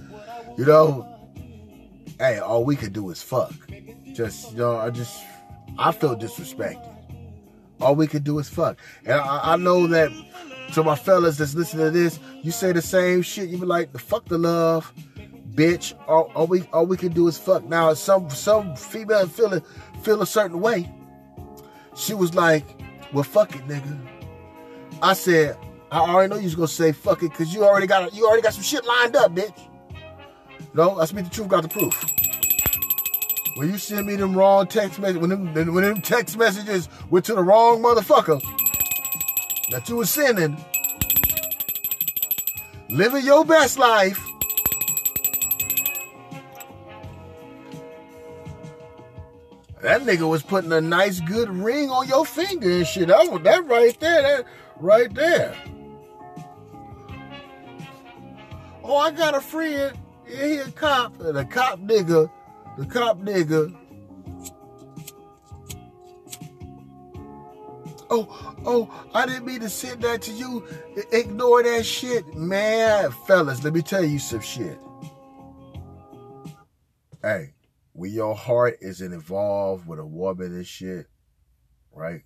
you 0.59 0.67
know, 0.67 1.09
hey, 2.19 2.41
all 2.41 2.63
we 2.63 2.77
could 2.77 2.93
do 2.93 3.09
is 3.09 3.23
fuck. 3.23 3.55
Just, 4.15 4.53
you 4.53 4.59
know, 4.59 4.77
I 4.79 4.91
just, 4.91 5.23
I 5.79 5.93
feel 5.93 6.17
disrespected. 6.17 6.91
All 7.81 7.97
we 7.97 8.07
could 8.07 8.25
do 8.25 8.39
is 8.39 8.49
fuck. 8.49 8.79
And 9.05 9.21
I, 9.21 9.55
I 9.55 9.57
know 9.57 9.87
that 9.89 10.11
to 10.73 10.83
my 10.83 10.95
fellas 10.95 11.37
that's 11.37 11.55
listening 11.55 11.87
to 11.87 11.91
this, 11.91 12.21
you 12.43 12.53
say 12.53 12.73
the 12.73 12.81
same 12.81 13.23
shit. 13.23 13.49
You 13.49 13.59
be 13.59 13.67
like, 13.67 13.93
the 13.93 13.99
fuck 13.99 14.27
the 14.27 14.39
love, 14.39 14.93
bitch. 15.55 15.95
All, 16.07 16.31
all 16.35 16.47
we 16.47 16.63
all 16.73 16.87
we 16.87 16.97
can 16.97 17.13
do 17.13 17.27
is 17.29 17.37
fuck. 17.37 17.65
Now, 17.65 17.93
some 17.95 18.31
some 18.31 18.77
female 18.77 19.27
feel 19.27 19.61
feel 20.03 20.23
a 20.23 20.27
certain 20.27 20.61
way. 20.61 20.91
She 21.97 22.15
was 22.15 22.35
like, 22.35 22.65
well, 23.13 23.25
fuck 23.25 23.55
it, 23.55 23.67
nigga. 23.67 23.99
I 25.03 25.13
said, 25.13 25.57
I 25.91 25.99
already 25.99 26.31
know 26.31 26.37
you 26.39 26.45
was 26.45 26.55
gonna 26.55 26.69
say 26.69 26.93
fuck 26.93 27.23
it, 27.23 27.35
cause 27.35 27.53
you 27.53 27.65
already 27.65 27.87
got 27.87 28.15
you 28.15 28.27
already 28.27 28.43
got 28.43 28.55
some 28.55 28.63
shit 28.63 28.85
lined 28.85 29.17
up, 29.17 29.35
bitch. 29.35 29.59
No, 30.73 30.93
let's 30.93 31.13
meet 31.13 31.25
the 31.25 31.31
truth, 31.31 31.49
got 31.49 31.63
the 31.63 31.69
proof. 31.69 32.14
When 33.55 33.71
you 33.71 33.79
send 33.79 34.07
me 34.07 34.17
them 34.17 34.35
wrong 34.35 34.67
text 34.67 34.99
messages, 34.99 35.21
when 35.21 35.31
them, 35.31 35.73
when 35.73 35.85
them 35.85 36.01
text 36.01 36.37
messages 36.37 36.89
went 37.09 37.25
to 37.27 37.35
the 37.35 37.43
wrong 37.43 37.81
motherfucker 37.81 38.43
that 39.71 39.89
you 39.89 39.97
were 39.97 40.07
sending, 40.07 40.57
living 42.91 43.25
your 43.25 43.45
best 43.45 43.79
life, 43.79 44.19
that 49.83 50.03
nigga 50.03 50.29
was 50.29 50.43
putting 50.43 50.73
a 50.73 50.81
nice 50.81 51.21
good 51.21 51.49
ring 51.49 51.91
on 51.91 52.09
your 52.09 52.27
finger 52.27 52.69
and 52.69 52.87
shit. 52.87 53.07
That, 53.07 53.31
was, 53.31 53.43
that 53.43 53.65
right 53.67 53.99
there, 54.01 54.23
that 54.23 54.47
right 54.81 55.15
there. 55.15 55.55
Oh, 58.83 58.97
I 58.97 59.13
got 59.13 59.37
a 59.37 59.41
friend. 59.41 59.97
He 60.27 60.57
a 60.57 60.71
cop. 60.73 61.21
And 61.21 61.39
a 61.39 61.45
cop 61.45 61.79
nigga 61.81 62.31
the 62.77 62.87
cop 62.87 63.21
nigga 63.21 63.75
oh, 68.15 68.55
oh, 68.65 69.09
I 69.13 69.27
didn't 69.27 69.47
mean 69.47 69.61
to 69.61 69.69
send 69.69 70.03
that 70.03 70.23
to 70.23 70.33
you. 70.33 70.65
Ignore 71.13 71.63
that 71.65 71.85
shit. 71.85 72.35
Man, 72.35 73.11
fellas, 73.27 73.65
let 73.65 73.75
me 73.75 73.83
tell 73.83 74.05
you 74.05 74.19
some 74.19 74.41
shit. 74.41 74.79
Hey, 77.23 77.55
when 77.93 78.13
your 78.13 78.35
heart 78.35 78.79
isn't 78.81 79.13
involved 79.13 79.87
with 79.87 79.99
a 79.99 80.07
woman 80.07 80.55
and 80.55 80.67
shit, 80.67 81.07
right? 81.93 82.23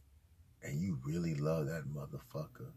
And 0.62 0.80
you 0.80 0.98
really 1.04 1.34
love 1.34 1.66
that 1.66 1.84
motherfucker. 1.84 2.72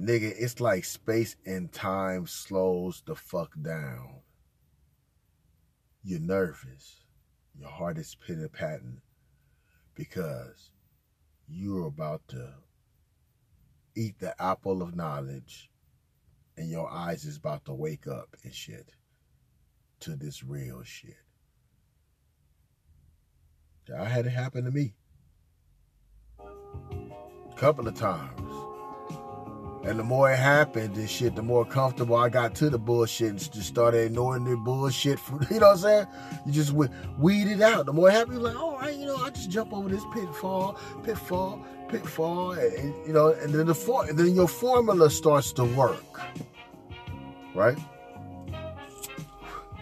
Nigga, 0.00 0.32
it's 0.38 0.60
like 0.60 0.84
space 0.84 1.36
and 1.44 1.70
time 1.72 2.26
slows 2.26 3.02
the 3.06 3.14
fuck 3.14 3.52
down. 3.60 4.20
You're 6.02 6.20
nervous. 6.20 7.04
Your 7.58 7.70
heart 7.70 7.98
is 7.98 8.14
pitter 8.14 8.48
patting 8.48 9.02
because 9.94 10.70
you're 11.46 11.86
about 11.86 12.26
to 12.28 12.54
eat 13.94 14.18
the 14.18 14.40
apple 14.40 14.82
of 14.82 14.96
knowledge 14.96 15.70
and 16.56 16.70
your 16.70 16.90
eyes 16.90 17.24
is 17.24 17.36
about 17.36 17.64
to 17.66 17.74
wake 17.74 18.06
up 18.06 18.36
and 18.44 18.54
shit 18.54 18.92
to 20.00 20.16
this 20.16 20.42
real 20.42 20.82
shit. 20.82 21.16
I 23.94 24.04
had 24.04 24.26
it 24.26 24.30
happen 24.30 24.64
to 24.64 24.70
me. 24.70 24.94
A 26.38 27.56
couple 27.56 27.88
of 27.88 27.94
times. 27.94 28.59
And 29.82 29.98
the 29.98 30.04
more 30.04 30.30
it 30.30 30.38
happened 30.38 30.96
and 30.96 31.08
shit, 31.08 31.34
the 31.34 31.42
more 31.42 31.64
comfortable 31.64 32.14
I 32.14 32.28
got 32.28 32.54
to 32.56 32.68
the 32.68 32.78
bullshit 32.78 33.28
and 33.30 33.52
just 33.52 33.66
started 33.66 34.04
ignoring 34.06 34.44
the 34.44 34.56
bullshit. 34.56 35.18
you 35.50 35.58
know 35.58 35.68
what 35.68 35.72
I'm 35.72 35.78
saying? 35.78 36.06
You 36.44 36.52
just 36.52 36.72
weed 36.72 37.48
it 37.48 37.62
out. 37.62 37.86
The 37.86 37.92
more 37.92 38.10
happy, 38.10 38.32
like, 38.32 38.56
all 38.56 38.76
right, 38.76 38.94
you 38.94 39.06
know, 39.06 39.16
I 39.16 39.30
just 39.30 39.50
jump 39.50 39.72
over 39.72 39.88
this 39.88 40.04
pitfall, 40.12 40.78
pitfall, 41.02 41.64
pitfall, 41.88 42.52
and, 42.52 42.72
and 42.74 43.06
you 43.06 43.14
know, 43.14 43.28
and 43.28 43.54
then 43.54 43.66
the 43.66 43.74
for, 43.74 44.04
and 44.04 44.18
then 44.18 44.34
your 44.34 44.48
formula 44.48 45.08
starts 45.08 45.50
to 45.52 45.64
work, 45.64 46.20
right? 47.54 47.78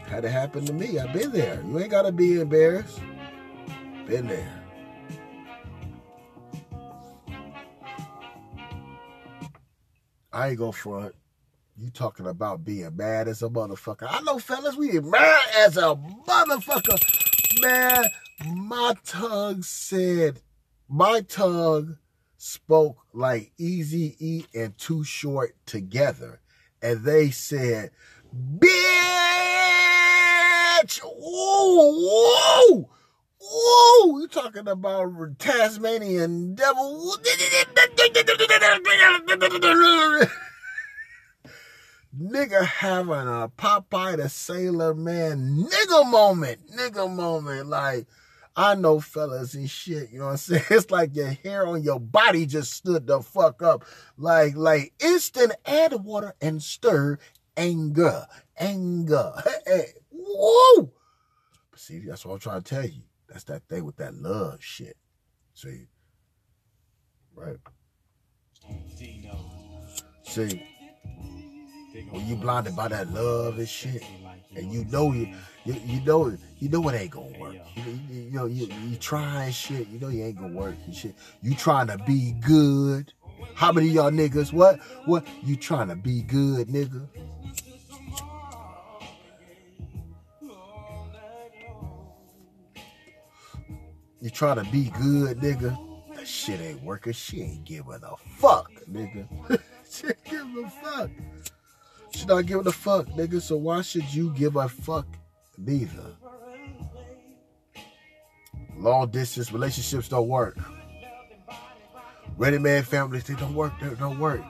Had 0.06 0.24
it 0.24 0.30
happen 0.30 0.64
to 0.66 0.72
me. 0.72 0.98
I've 0.98 1.12
been 1.12 1.32
there. 1.32 1.62
You 1.66 1.78
ain't 1.80 1.90
gotta 1.90 2.12
be 2.12 2.40
embarrassed. 2.40 3.00
Been 4.06 4.28
there. 4.28 4.57
I 10.38 10.50
ain't 10.50 10.58
go 10.58 10.70
front. 10.70 11.16
You 11.76 11.90
talking 11.90 12.28
about 12.28 12.64
being 12.64 12.96
mad 12.96 13.26
as 13.26 13.42
a 13.42 13.48
motherfucker. 13.48 14.06
I 14.08 14.20
know, 14.20 14.38
fellas, 14.38 14.76
we 14.76 15.00
mad 15.00 15.48
as 15.56 15.76
a 15.76 15.96
motherfucker. 15.96 17.60
Man, 17.60 18.04
my 18.54 18.94
tongue 19.04 19.64
said, 19.64 20.40
my 20.88 21.22
tongue 21.22 21.98
spoke 22.36 22.98
like 23.12 23.50
Easy 23.58 24.14
E 24.20 24.44
and 24.54 24.78
Too 24.78 25.02
Short 25.02 25.56
together. 25.66 26.38
And 26.80 27.02
they 27.02 27.30
said, 27.30 27.90
bitch! 28.32 28.70
Whoa, 31.02 31.92
whoa! 31.98 32.90
Whoa, 33.50 34.18
you 34.18 34.28
talking 34.28 34.68
about 34.68 35.38
Tasmanian 35.38 36.54
devil? 36.54 37.16
nigga 42.18 42.64
having 42.64 43.12
a 43.14 43.50
Popeye 43.56 44.16
the 44.16 44.28
Sailor 44.28 44.94
Man 44.94 45.66
nigga 45.70 46.10
moment, 46.10 46.70
nigga 46.70 47.10
moment. 47.10 47.68
Like, 47.68 48.06
I 48.56 48.74
know 48.74 49.00
fellas 49.00 49.54
and 49.54 49.70
shit, 49.70 50.10
you 50.10 50.18
know 50.18 50.26
what 50.26 50.30
I'm 50.32 50.36
saying? 50.36 50.64
It's 50.70 50.90
like 50.90 51.14
your 51.14 51.28
hair 51.28 51.66
on 51.66 51.82
your 51.82 52.00
body 52.00 52.44
just 52.44 52.72
stood 52.72 53.06
the 53.06 53.22
fuck 53.22 53.62
up. 53.62 53.84
Like, 54.16 54.56
like 54.56 54.92
instant 55.00 55.52
add 55.64 55.92
water 56.04 56.34
and 56.40 56.62
stir 56.62 57.18
anger, 57.56 58.26
anger. 58.58 59.32
Hey, 59.66 59.92
whoa! 60.10 60.90
See, 61.76 62.00
that's 62.00 62.26
what 62.26 62.34
I'm 62.34 62.40
trying 62.40 62.62
to 62.62 62.74
tell 62.74 62.84
you. 62.84 63.02
That's 63.28 63.44
that 63.44 63.62
thing 63.68 63.84
with 63.84 63.96
that 63.96 64.14
love 64.14 64.62
shit. 64.62 64.96
See? 65.54 65.86
Right? 67.34 67.56
See? 70.22 70.62
When 72.10 72.26
you 72.26 72.36
blinded 72.36 72.76
by 72.76 72.88
that 72.88 73.12
love 73.12 73.58
and 73.58 73.68
shit, 73.68 74.02
and 74.54 74.72
you 74.72 74.84
know 74.86 75.12
you, 75.12 75.34
you, 75.64 75.74
you 75.84 76.00
know 76.02 76.36
you 76.58 76.68
know 76.68 76.88
it 76.88 76.94
ain't 76.94 77.10
gonna 77.10 77.38
work. 77.38 77.56
You, 77.74 77.82
you, 78.08 78.22
you 78.22 78.30
know 78.30 78.46
you 78.46 78.66
you 78.88 78.96
trying 78.96 79.52
shit. 79.52 79.88
You 79.88 79.98
know 79.98 80.08
you 80.08 80.24
ain't 80.24 80.38
gonna 80.38 80.54
work 80.54 80.76
and 80.86 80.94
shit. 80.94 81.14
You 81.42 81.54
trying 81.54 81.88
to 81.88 81.98
be 81.98 82.32
good. 82.40 83.12
How 83.54 83.72
many 83.72 83.88
y'all 83.88 84.10
niggas? 84.10 84.52
What 84.52 84.78
what? 85.06 85.26
You 85.42 85.56
trying 85.56 85.88
to 85.88 85.96
be 85.96 86.22
good, 86.22 86.68
nigga? 86.68 87.08
You 94.20 94.30
try 94.30 94.54
to 94.54 94.64
be 94.64 94.90
good, 94.98 95.38
nigga? 95.38 95.78
That 96.14 96.26
shit 96.26 96.60
ain't 96.60 96.82
working. 96.82 97.12
She 97.12 97.42
ain't 97.42 97.64
giving 97.64 98.00
a 98.02 98.16
fuck, 98.36 98.70
nigga. 98.90 99.60
she 99.90 100.08
ain't 100.08 100.24
giving 100.24 100.64
a 100.64 100.70
fuck. 100.70 101.10
She 102.10 102.24
not 102.26 102.46
giving 102.46 102.66
a 102.66 102.72
fuck, 102.72 103.06
nigga. 103.08 103.40
So 103.40 103.56
why 103.56 103.82
should 103.82 104.12
you 104.12 104.32
give 104.34 104.56
a 104.56 104.68
fuck 104.68 105.06
neither? 105.56 106.16
Long 108.76 109.08
distance 109.10 109.52
relationships 109.52 110.08
don't 110.08 110.28
work. 110.28 110.56
Ready 112.36 112.58
man 112.58 112.82
families, 112.82 113.24
they 113.24 113.34
don't 113.34 113.54
work. 113.54 113.72
They 113.80 113.88
don't 113.90 114.18
work. 114.18 114.42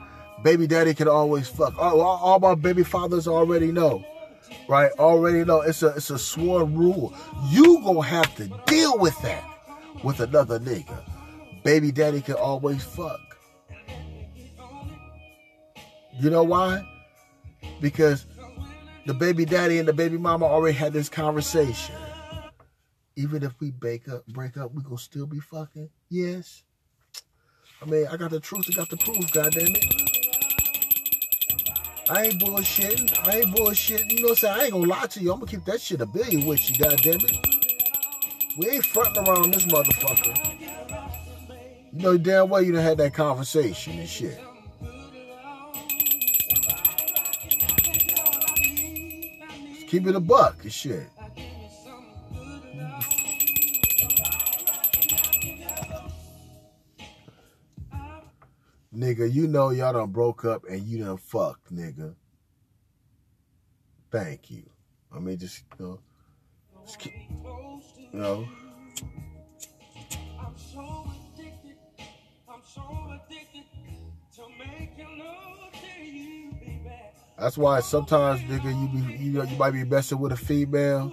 Baby 0.43 0.67
daddy 0.67 0.93
can 0.93 1.07
always 1.07 1.47
fuck. 1.47 1.77
All, 1.77 2.01
all 2.01 2.39
my 2.39 2.55
baby 2.55 2.83
fathers 2.83 3.27
already 3.27 3.71
know 3.71 4.03
right? 4.67 4.91
Already 4.99 5.43
know 5.43 5.61
it's 5.61 5.83
a 5.83 5.87
it's 5.89 6.09
a 6.09 6.19
sworn 6.19 6.75
rule. 6.75 7.13
You 7.49 7.81
gonna 7.83 8.03
have 8.03 8.33
to 8.35 8.47
deal 8.65 8.97
with 8.97 9.19
that 9.21 9.43
with 10.03 10.19
another 10.19 10.59
nigga. 10.59 11.03
Baby 11.63 11.91
daddy 11.91 12.21
can 12.21 12.35
always 12.35 12.83
fuck. 12.83 13.19
You 16.19 16.29
know 16.29 16.43
why? 16.43 16.85
Because 17.81 18.25
the 19.05 19.13
baby 19.13 19.45
daddy 19.45 19.79
and 19.79 19.87
the 19.87 19.93
baby 19.93 20.17
mama 20.17 20.45
already 20.45 20.77
had 20.77 20.93
this 20.93 21.09
conversation. 21.09 21.95
Even 23.15 23.43
if 23.43 23.53
we 23.59 23.71
break 23.71 24.07
up, 24.07 24.25
break 24.27 24.57
up, 24.57 24.73
we 24.73 24.83
gonna 24.83 24.97
still 24.97 25.25
be 25.25 25.39
fucking. 25.39 25.89
Yes. 26.09 26.63
I 27.81 27.85
mean, 27.85 28.07
I 28.07 28.17
got 28.17 28.31
the 28.31 28.39
truth, 28.39 28.65
I 28.69 28.73
got 28.75 28.89
the 28.89 28.97
proof, 28.97 29.31
goddamn 29.31 29.75
it. 29.75 30.09
I 32.09 32.23
ain't 32.23 32.41
bullshitting. 32.41 33.27
I 33.27 33.39
ain't 33.39 33.55
bullshitting. 33.55 34.11
You 34.11 34.21
know 34.21 34.29
what 34.29 34.31
I'm 34.31 34.35
saying? 34.37 34.59
I 34.59 34.63
ain't 34.63 34.73
gonna 34.73 34.87
lie 34.87 35.05
to 35.05 35.19
you. 35.19 35.31
I'm 35.31 35.39
gonna 35.39 35.51
keep 35.51 35.63
that 35.65 35.79
shit 35.79 36.01
a 36.01 36.07
billion 36.07 36.45
with 36.47 36.67
you, 36.69 36.77
goddamn 36.77 37.19
it. 37.21 37.48
We 38.59 38.67
ain't 38.67 38.85
fronting 38.85 39.25
around 39.25 39.53
this 39.53 39.65
motherfucker. 39.67 40.35
You 41.93 42.03
know 42.03 42.17
damn 42.17 42.49
well 42.49 42.61
you 42.61 42.73
done 42.73 42.83
had 42.83 42.97
that 42.97 43.13
conversation 43.13 43.97
and 43.97 44.09
shit. 44.09 44.37
Just 49.73 49.87
keep 49.87 50.05
it 50.07 50.13
a 50.13 50.19
buck 50.19 50.61
and 50.63 50.73
shit. 50.73 51.07
Nigga, 58.93 59.31
you 59.33 59.47
know 59.47 59.69
y'all 59.69 59.93
done 59.93 60.11
broke 60.11 60.43
up 60.43 60.65
and 60.69 60.81
you 60.81 61.05
done 61.05 61.15
fucked, 61.15 61.73
nigga. 61.73 62.13
Thank 64.11 64.51
you. 64.51 64.63
I 65.15 65.19
mean, 65.19 65.37
just, 65.37 65.63
you 65.79 65.85
know, 65.85 65.99
know. 68.13 68.47
I'm 70.39 70.57
so 70.57 71.07
addicted. 71.37 71.77
I'm 72.49 72.61
so 72.63 72.81
addicted 73.11 73.63
to 74.35 74.41
making 74.57 75.19
love 75.19 75.71
to 75.71 76.03
you, 76.03 76.51
baby. 76.59 76.91
That's 77.37 77.57
why 77.57 77.79
sometimes, 77.81 78.41
nigga, 78.41 78.65
you 78.65 78.87
be 78.87 79.23
you 79.23 79.31
know 79.31 79.43
you 79.43 79.57
might 79.57 79.71
be 79.71 79.83
messing 79.83 80.19
with 80.19 80.31
a 80.31 80.37
female. 80.37 81.11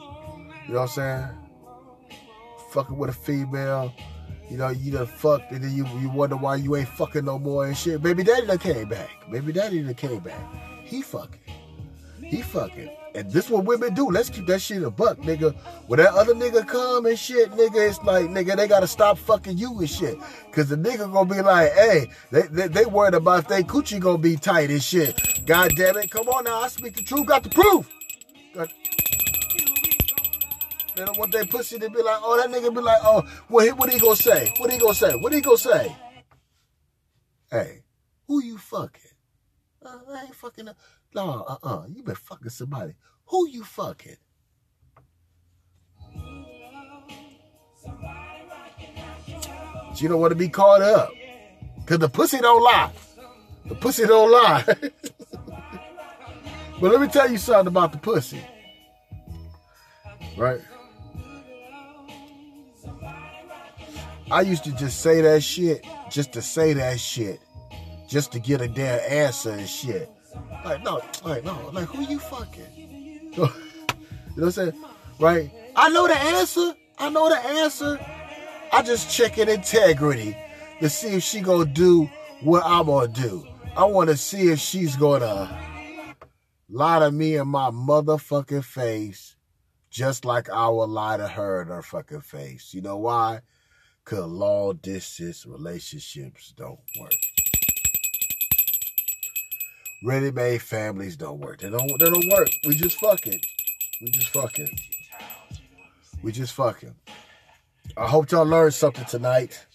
You 0.67 0.75
know 0.75 0.81
what 0.81 0.83
I'm 0.83 0.89
saying? 0.89 1.29
Fucking 2.71 2.97
with 2.97 3.11
a 3.11 3.13
female. 3.13 3.93
You 4.51 4.59
know, 4.59 4.69
you 4.69 4.93
done 4.93 5.07
fucked 5.07 5.51
and 5.51 5.63
then 5.63 5.77
you 5.77 5.87
you 6.01 6.09
wonder 6.09 6.37
why 6.37 6.57
you 6.57 6.77
ain't 6.77 6.89
fucking 6.89 7.25
no 7.25 7.39
more 7.39 7.67
and 7.67 7.77
shit. 7.77 8.03
Baby 8.03 8.23
daddy 8.23 8.47
done 8.47 8.59
came 8.59 8.89
back. 8.89 9.11
Baby 9.31 9.53
daddy 9.53 9.83
done 9.83 9.95
came 9.95 10.21
back. 10.21 10.41
He 10.85 11.03
fucking. 11.03 11.46
He 12.27 12.43
fucking. 12.43 12.91
And 13.15 13.31
this 13.31 13.49
what 13.49 13.65
women 13.65 13.95
do. 13.95 14.11
Let's 14.11 14.29
keep 14.29 14.47
that 14.47 14.61
shit 14.61 14.83
a 14.83 14.91
buck, 14.91 15.19
nigga. 15.19 15.55
When 15.87 15.99
that 15.99 16.13
other 16.13 16.35
nigga 16.35 16.67
come 16.67 17.07
and 17.07 17.19
shit, 17.19 17.51
nigga, 17.53 17.89
it's 17.89 18.03
like, 18.03 18.27
nigga, 18.27 18.57
they 18.57 18.69
gotta 18.69 18.87
stop 18.87 19.17
fucking 19.17 19.57
you 19.57 19.79
and 19.79 19.89
shit. 19.89 20.19
Cause 20.53 20.69
the 20.69 20.77
nigga 20.77 21.11
gonna 21.11 21.35
be 21.35 21.41
like, 21.41 21.73
hey, 21.73 22.11
they, 22.31 22.43
they, 22.43 22.69
they 22.69 22.85
worried 22.85 23.15
about 23.15 23.49
they 23.49 23.63
coochie 23.63 24.01
gonna 24.01 24.19
be 24.19 24.37
tight 24.37 24.71
and 24.71 24.83
shit. 24.83 25.19
God 25.47 25.73
damn 25.77 25.97
it. 25.97 26.11
Come 26.11 26.29
on 26.29 26.45
now, 26.45 26.63
I 26.63 26.69
speak 26.69 26.97
the 26.97 27.03
truth, 27.03 27.27
got 27.27 27.43
the 27.43 27.51
proof. 27.51 27.89
Got... 28.55 28.71
They 30.97 31.05
don't 31.05 31.19
want 31.19 31.33
their 31.33 31.47
pussy 31.47 31.79
to 31.79 31.89
be 31.89 32.03
like, 32.03 32.19
oh, 32.23 32.37
that 32.37 32.51
nigga 32.51 32.75
be 32.75 32.81
like, 32.81 33.01
oh, 33.03 33.23
what, 33.49 33.79
what 33.79 33.93
he 33.93 34.01
gonna 34.01 34.17
say? 34.17 34.53
What 34.59 34.73
he 34.73 34.79
gonna 34.79 34.95
say? 34.95 35.15
What 35.15 35.33
he 35.33 35.41
gonna 35.41 35.57
say? 35.57 35.97
Hey, 37.51 37.83
who 38.27 38.43
you 38.43 38.59
fucking? 38.59 39.13
Uh, 39.85 39.99
I 40.13 40.25
ain't 40.25 40.35
fucking. 40.35 40.69
No, 41.15 41.45
uh, 41.49 41.57
uh, 41.63 41.83
you 41.89 42.03
been 42.03 42.15
fucking 42.15 42.51
somebody. 42.51 42.95
Who 43.27 43.49
you 43.49 43.65
fucking? 43.65 44.17
You 49.97 50.09
don't 50.09 50.21
want 50.21 50.33
to 50.33 50.37
be 50.37 50.49
caught 50.49 50.83
up. 50.83 51.11
Cause 51.87 51.99
the 51.99 52.09
pussy 52.09 52.39
don't 52.39 52.63
lie. 52.63 52.91
The 53.67 53.75
pussy 53.75 54.07
don't 54.07 54.31
lie. 54.31 54.65
but 56.81 56.93
let 56.93 57.01
me 57.01 57.09
tell 57.09 57.31
you 57.31 57.39
something 57.39 57.69
about 57.69 57.93
the 57.93 57.99
pussy. 57.99 58.41
Right? 60.37 60.61
I 64.31 64.41
used 64.43 64.65
to 64.65 64.73
just 64.73 65.01
say 65.01 65.21
that 65.23 65.43
shit 65.43 65.87
just 66.11 66.33
to 66.33 66.43
say 66.43 66.73
that 66.75 66.99
shit. 67.01 67.41
Just 68.09 68.33
to 68.33 68.39
get 68.39 68.61
a 68.61 68.69
damn 68.69 69.01
answer 69.11 69.51
and 69.51 69.69
shit. 69.69 70.11
Like, 70.65 70.83
no, 70.83 71.01
like, 71.25 71.45
no, 71.45 71.71
like, 71.73 71.87
who 71.87 72.03
you 72.03 72.19
fucking? 72.19 72.67
you 73.33 73.37
know 73.37 73.49
what 74.35 74.45
I'm 74.45 74.51
saying? 74.51 74.73
Right? 75.21 75.51
I 75.77 75.89
know 75.91 76.09
the 76.09 76.19
answer. 76.19 76.75
I 76.99 77.11
know 77.11 77.29
the 77.29 77.39
answer. 77.39 78.01
I 78.73 78.83
just 78.83 79.11
checking 79.11 79.49
integrity 79.49 80.37
to 80.81 80.89
see 80.89 81.09
if 81.09 81.23
she 81.23 81.41
gonna 81.41 81.67
do 81.67 82.11
what 82.43 82.63
I'm 82.65 82.87
gonna 82.87 83.09
do. 83.09 83.47
I 83.77 83.85
want 83.85 84.11
to 84.11 84.17
see 84.17 84.51
if 84.51 84.59
she's 84.59 84.97
gonna 84.97 85.49
lie 86.69 86.99
to 86.99 87.11
me 87.11 87.37
in 87.37 87.49
my 87.49 87.71
motherfucking 87.71 88.65
face, 88.65 89.37
just 89.91 90.25
like 90.25 90.51
I 90.51 90.69
would 90.69 90.91
lie 90.91 91.17
to 91.17 91.29
her 91.29 91.63
in 91.63 91.69
her 91.69 91.83
fucking 91.83 92.23
face. 92.23 92.75
You 92.75 92.83
know 92.83 92.97
why? 92.97 93.41
Cause 94.05 94.27
long 94.27 94.77
distance 94.83 95.45
relationships 95.47 96.55
don't 96.57 96.81
work. 97.01 97.13
Ready-made 100.03 100.63
families 100.63 101.17
don't 101.17 101.41
work. 101.41 101.61
They 101.61 101.71
don't. 101.71 101.89
They 101.99 102.11
don't 102.11 102.31
work. 102.31 102.49
We 102.67 102.75
just 102.75 102.99
fucking. 103.01 103.41
We 104.01 104.11
just 104.11 104.29
fucking. 104.29 104.79
We 106.23 106.33
just 106.33 106.53
fucking. 106.55 106.95
I 107.97 108.07
hope 108.07 108.31
y'all 108.31 108.45
learned 108.45 108.75
something 108.75 109.05
tonight. 109.07 109.67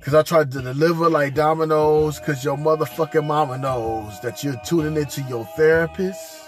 Cause 0.00 0.14
I 0.14 0.22
tried 0.22 0.50
to 0.52 0.62
deliver 0.62 1.10
like 1.10 1.34
Domino's, 1.34 2.20
cause 2.20 2.42
your 2.42 2.56
motherfucking 2.56 3.26
mama 3.26 3.58
knows 3.58 4.18
that 4.22 4.42
you're 4.42 4.58
tuning 4.64 4.96
into 4.96 5.20
your 5.22 5.44
therapist, 5.56 6.40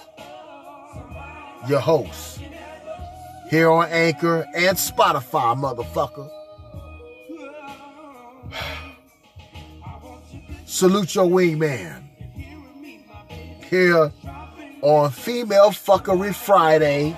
your 1.68 1.80
host, 1.80 2.40
here 3.50 3.70
on 3.70 3.90
Anchor 3.90 4.46
and 4.54 4.78
Spotify, 4.78 5.54
motherfucker. 5.54 6.30
Salute 10.82 11.14
your 11.14 11.26
wingman. 11.26 12.02
Here 13.70 14.10
on 14.80 15.12
Female 15.12 15.70
Fuckery 15.70 16.34
Friday. 16.34 17.16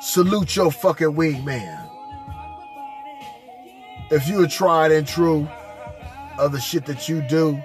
Salute 0.00 0.56
your 0.56 0.72
fucking 0.72 1.08
wingman. 1.08 1.90
If 4.10 4.26
you're 4.28 4.48
tried 4.48 4.92
and 4.92 5.06
true 5.06 5.46
of 6.38 6.52
the 6.52 6.58
shit 6.58 6.86
that 6.86 7.06
you 7.06 7.20
do, 7.28 7.62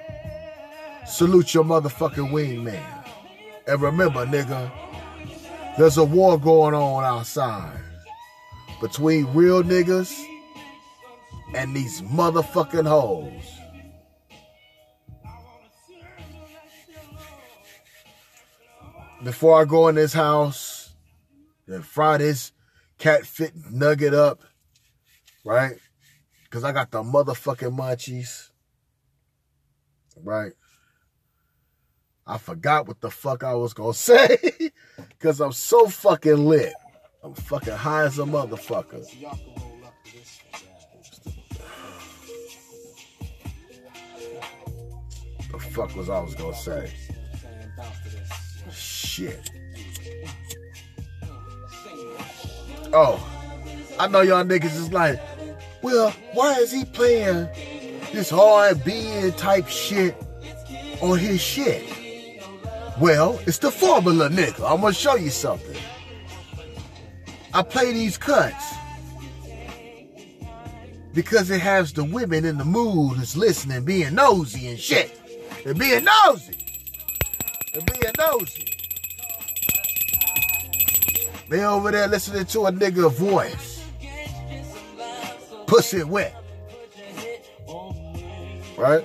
salute 1.07 1.53
your 1.53 1.63
motherfucking 1.63 2.29
wingman. 2.29 3.05
And 3.67 3.81
remember, 3.81 4.25
nigga, 4.25 4.69
there's 5.77 5.95
a 5.95 6.03
war 6.03 6.37
going 6.37 6.73
on 6.73 7.05
outside 7.05 7.79
between 8.81 9.27
real 9.33 9.63
niggas 9.63 10.21
and 11.53 11.73
these 11.73 12.01
motherfucking 12.01 12.85
hoes. 12.87 13.60
Before 19.23 19.61
I 19.61 19.65
go 19.65 19.87
in 19.87 19.95
this 19.95 20.13
house 20.13 20.93
and 21.67 21.85
fry 21.85 22.17
this 22.17 22.51
cat 22.97 23.25
fit 23.25 23.53
nugget 23.69 24.13
up, 24.13 24.41
right? 25.45 25.75
Because 26.43 26.63
I 26.63 26.71
got 26.71 26.91
the 26.91 27.03
motherfucking 27.03 27.77
munchies, 27.77 28.49
right? 30.23 30.53
I 32.25 32.37
forgot 32.37 32.87
what 32.87 33.01
the 33.01 33.11
fuck 33.11 33.43
I 33.43 33.53
was 33.53 33.73
gonna 33.73 33.93
say 33.95 34.37
because 35.09 35.39
I'm 35.39 35.51
so 35.51 35.87
fucking 35.87 36.45
lit. 36.47 36.73
I'm 37.23 37.33
fucking 37.33 37.73
high 37.73 38.03
as 38.05 38.17
a 38.17 38.23
motherfucker. 38.23 39.05
The 45.51 45.59
fuck 45.59 45.95
was 45.95 46.09
I 46.09 46.19
was 46.19 46.33
gonna 46.35 46.55
say? 46.55 46.91
Shit. 49.11 49.51
Oh, 52.93 53.19
I 53.99 54.07
know 54.07 54.21
y'all 54.21 54.45
niggas 54.45 54.73
is 54.73 54.93
like, 54.93 55.19
well, 55.81 56.11
why 56.31 56.53
is 56.59 56.71
he 56.71 56.85
playing 56.85 57.49
this 58.13 58.31
R&B 58.31 59.31
type 59.31 59.67
shit 59.67 60.15
on 61.01 61.19
his 61.19 61.41
shit? 61.41 61.83
Well, 63.01 63.37
it's 63.45 63.57
the 63.57 63.69
formula, 63.69 64.29
nigga. 64.29 64.63
I'm 64.63 64.79
gonna 64.79 64.93
show 64.93 65.15
you 65.15 65.29
something. 65.29 65.75
I 67.53 67.63
play 67.63 67.91
these 67.91 68.17
cuts 68.17 68.75
because 71.13 71.51
it 71.51 71.59
has 71.59 71.91
the 71.91 72.05
women 72.05 72.45
in 72.45 72.57
the 72.57 72.63
mood 72.63 73.17
who's 73.17 73.35
listening, 73.35 73.83
being 73.83 74.15
nosy 74.15 74.69
and 74.69 74.79
shit. 74.79 75.19
They're 75.65 75.73
being 75.73 76.05
nosy. 76.05 76.57
They're 77.73 77.81
being 77.81 78.13
nosy. 78.17 78.70
They 81.51 81.65
over 81.65 81.91
there 81.91 82.07
listening 82.07 82.45
to 82.45 82.67
a 82.67 82.71
nigga 82.71 83.11
voice. 83.11 83.83
Pussy 85.67 86.01
wet. 86.01 86.33
Right? 88.77 89.03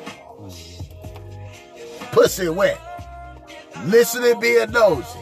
Pussy 2.12 2.48
wet. 2.48 2.78
Listening, 3.86 4.38
being 4.38 4.70
nosy. 4.70 5.18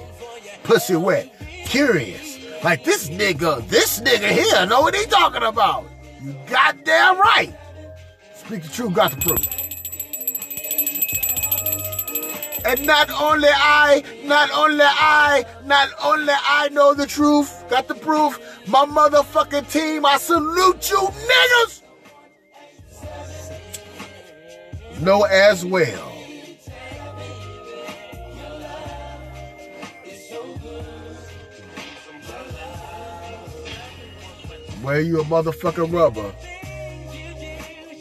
Pussy 0.64 0.96
wet. 0.96 1.34
Curious. 1.64 2.40
Like 2.62 2.84
this 2.84 3.08
nigga, 3.08 3.66
this 3.68 4.00
nigga 4.00 4.28
here 4.28 4.66
know 4.66 4.82
what 4.82 4.94
he 4.94 5.06
talking 5.06 5.44
about. 5.44 5.86
You 6.22 6.36
goddamn 6.46 7.18
right. 7.18 7.54
Speak 8.34 8.64
the 8.64 8.68
truth, 8.68 8.92
got 8.92 9.12
the 9.12 9.16
proof. 9.16 9.63
And 12.64 12.86
not 12.86 13.10
only 13.10 13.48
I, 13.50 14.02
not 14.24 14.50
only 14.52 14.84
I, 14.84 15.44
not 15.66 15.90
only 16.02 16.32
I 16.32 16.70
know 16.70 16.94
the 16.94 17.06
truth, 17.06 17.62
got 17.68 17.88
the 17.88 17.94
proof, 17.94 18.40
my 18.66 18.86
motherfucking 18.86 19.70
team, 19.70 20.06
I 20.06 20.16
salute 20.16 20.90
you 20.90 20.96
niggas. 20.96 21.82
Know 25.02 25.24
as 25.24 25.66
well. 25.66 26.10
Where 34.80 35.00
you 35.00 35.20
a 35.20 35.24
motherfucking 35.24 35.92
rubber. 35.92 36.32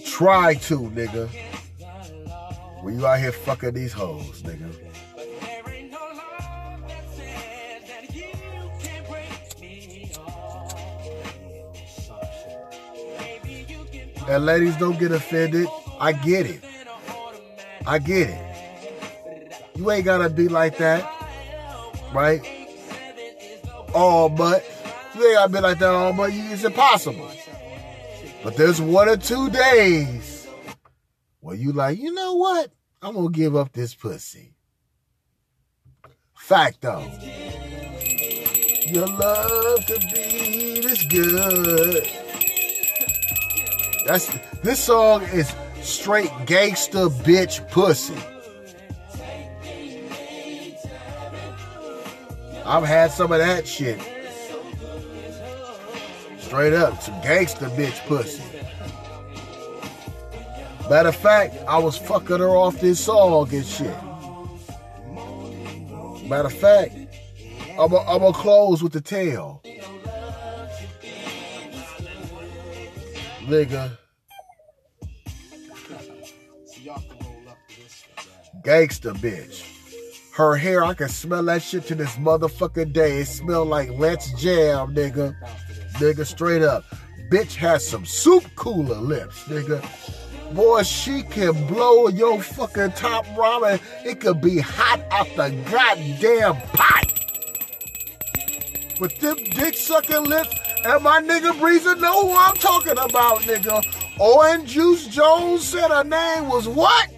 Try 0.05 0.53
to, 0.53 0.79
nigga. 0.91 1.29
When 2.83 2.99
you 2.99 3.07
out 3.07 3.17
here 3.17 3.31
fucking 3.31 3.73
these 3.75 3.93
hoes, 3.93 4.43
nigga. 4.43 4.69
And 14.27 14.45
ladies, 14.45 14.75
don't 14.75 14.99
get 14.99 15.13
offended. 15.13 15.65
I 15.97 16.11
get 16.11 16.45
it. 16.45 16.61
I 17.87 17.99
get 17.99 18.29
it. 18.29 19.53
You 19.75 19.89
ain't 19.89 20.03
gotta 20.03 20.29
be 20.29 20.49
like 20.49 20.77
that, 20.79 21.09
right? 22.13 22.41
All 23.93 24.27
but 24.27 24.65
you 25.15 25.25
ain't 25.25 25.35
gotta 25.35 25.53
be 25.53 25.59
like 25.61 25.79
that 25.79 25.89
all 25.89 26.11
but 26.11 26.31
it's 26.33 26.65
impossible. 26.65 27.31
But 28.43 28.57
there's 28.57 28.81
one 28.81 29.07
or 29.07 29.15
two 29.15 29.49
days 29.49 30.22
where 31.53 31.61
you 31.61 31.71
like, 31.71 31.99
you 31.99 32.11
know 32.11 32.33
what? 32.33 32.71
I'm 33.03 33.13
gonna 33.13 33.29
give 33.29 33.55
up 33.55 33.73
this 33.73 33.93
pussy. 33.93 34.55
Fact 36.33 36.81
though. 36.81 37.07
Your 38.87 39.05
love 39.05 39.85
to 39.85 39.99
be 40.11 40.81
this 40.81 41.05
good. 41.05 42.09
That's 44.07 44.31
this 44.63 44.79
song 44.79 45.21
is 45.25 45.53
straight 45.83 46.31
gangster 46.47 47.07
bitch 47.07 47.69
pussy. 47.69 48.17
I've 52.65 52.85
had 52.85 53.11
some 53.11 53.31
of 53.31 53.37
that 53.37 53.67
shit. 53.67 53.99
Straight 56.39 56.73
up, 56.73 56.99
some 57.03 57.21
gangster 57.21 57.67
bitch 57.69 58.03
pussy. 58.07 58.41
Matter 60.89 61.09
of 61.09 61.15
fact, 61.15 61.55
I 61.67 61.77
was 61.77 61.97
fucking 61.97 62.39
her 62.39 62.49
off 62.49 62.79
this 62.79 62.99
song 62.99 63.49
and 63.53 63.65
shit. 63.65 63.95
Matter 66.27 66.47
of 66.47 66.53
fact, 66.53 66.95
I'm 67.79 67.89
gonna 67.89 68.33
close 68.33 68.83
with 68.83 68.93
the 68.93 69.01
tail. 69.01 69.61
Nigga. 73.41 73.97
Gangster 78.63 79.13
bitch. 79.13 79.69
Her 80.33 80.55
hair, 80.55 80.83
I 80.83 80.93
can 80.93 81.09
smell 81.09 81.43
that 81.43 81.61
shit 81.61 81.85
to 81.87 81.95
this 81.95 82.15
motherfucking 82.15 82.93
day. 82.93 83.19
It 83.21 83.25
smell 83.25 83.65
like 83.65 83.89
Let's 83.97 84.31
Jam, 84.41 84.95
nigga. 84.95 85.35
Nigga, 85.93 86.25
straight 86.25 86.61
up. 86.61 86.83
Bitch 87.29 87.55
has 87.55 87.87
some 87.87 88.05
soup 88.05 88.43
cooler 88.55 88.95
lips, 88.95 89.43
nigga. 89.43 89.81
Boy, 90.53 90.83
she 90.83 91.23
can 91.23 91.53
blow 91.65 92.09
your 92.09 92.41
fucking 92.41 92.91
top 92.91 93.25
ramen. 93.27 93.81
It 94.05 94.19
could 94.19 94.39
be 94.39 94.59
hot 94.59 95.01
out 95.11 95.27
the 95.35 95.49
goddamn 95.71 96.55
pot. 96.73 97.13
With 98.99 99.17
them 99.19 99.37
dick 99.37 99.75
sucking 99.75 100.25
lips, 100.25 100.55
and 100.85 101.03
my 101.03 101.21
nigga 101.21 101.53
Breezer 101.59 101.99
know 101.99 102.27
who 102.27 102.35
I'm 102.37 102.55
talking 102.55 102.91
about, 102.91 103.41
nigga. 103.41 103.83
Oran 104.19 104.67
Juice 104.67 105.07
Jones 105.07 105.63
said 105.63 105.89
her 105.89 106.03
name 106.03 106.47
was 106.47 106.67
what? 106.67 107.09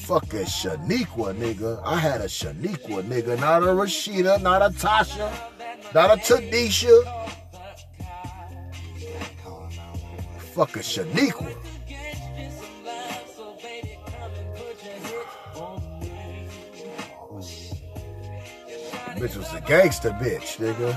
Fucking 0.00 0.44
Shaniqua, 0.44 1.34
nigga. 1.34 1.80
I 1.84 1.98
had 1.98 2.20
a 2.20 2.26
Shaniqua, 2.26 3.02
nigga. 3.04 3.40
Not 3.40 3.62
a 3.62 3.66
Rashida, 3.66 4.42
not 4.42 4.60
a 4.60 4.68
Tasha, 4.68 5.32
not 5.94 6.10
a 6.10 6.20
Tanisha. 6.20 7.45
Fucking 10.56 10.82
Shaniqua. 10.84 11.54
Bitch 19.16 19.36
was 19.36 19.52
a 19.52 19.60
gangster 19.60 20.12
bitch, 20.12 20.56
nigga. 20.56 20.96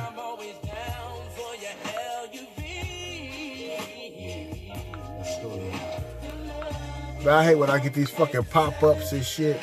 But 7.22 7.34
I 7.34 7.43
hate 7.43 7.56
when 7.56 7.69
I 7.69 7.80
get 7.80 7.93
these 7.93 8.10
fucking 8.12 8.45
pop-ups 8.45 9.12
and 9.12 9.26
shit. 9.26 9.62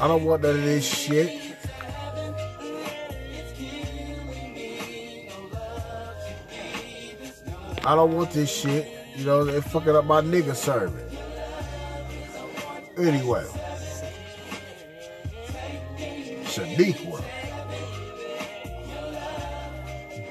I 0.00 0.06
don't 0.06 0.24
want 0.24 0.42
none 0.44 0.54
of 0.54 0.62
this 0.62 0.86
shit. 0.86 1.43
I 7.86 7.94
don't 7.94 8.14
want 8.14 8.30
this 8.30 8.50
shit. 8.54 8.88
You 9.16 9.26
know, 9.26 9.44
they're 9.44 9.62
fucking 9.62 9.94
up 9.94 10.04
my 10.04 10.20
nigga 10.20 10.54
serving. 10.54 11.04
Anyway. 12.96 13.44
Shaniqua 16.44 17.22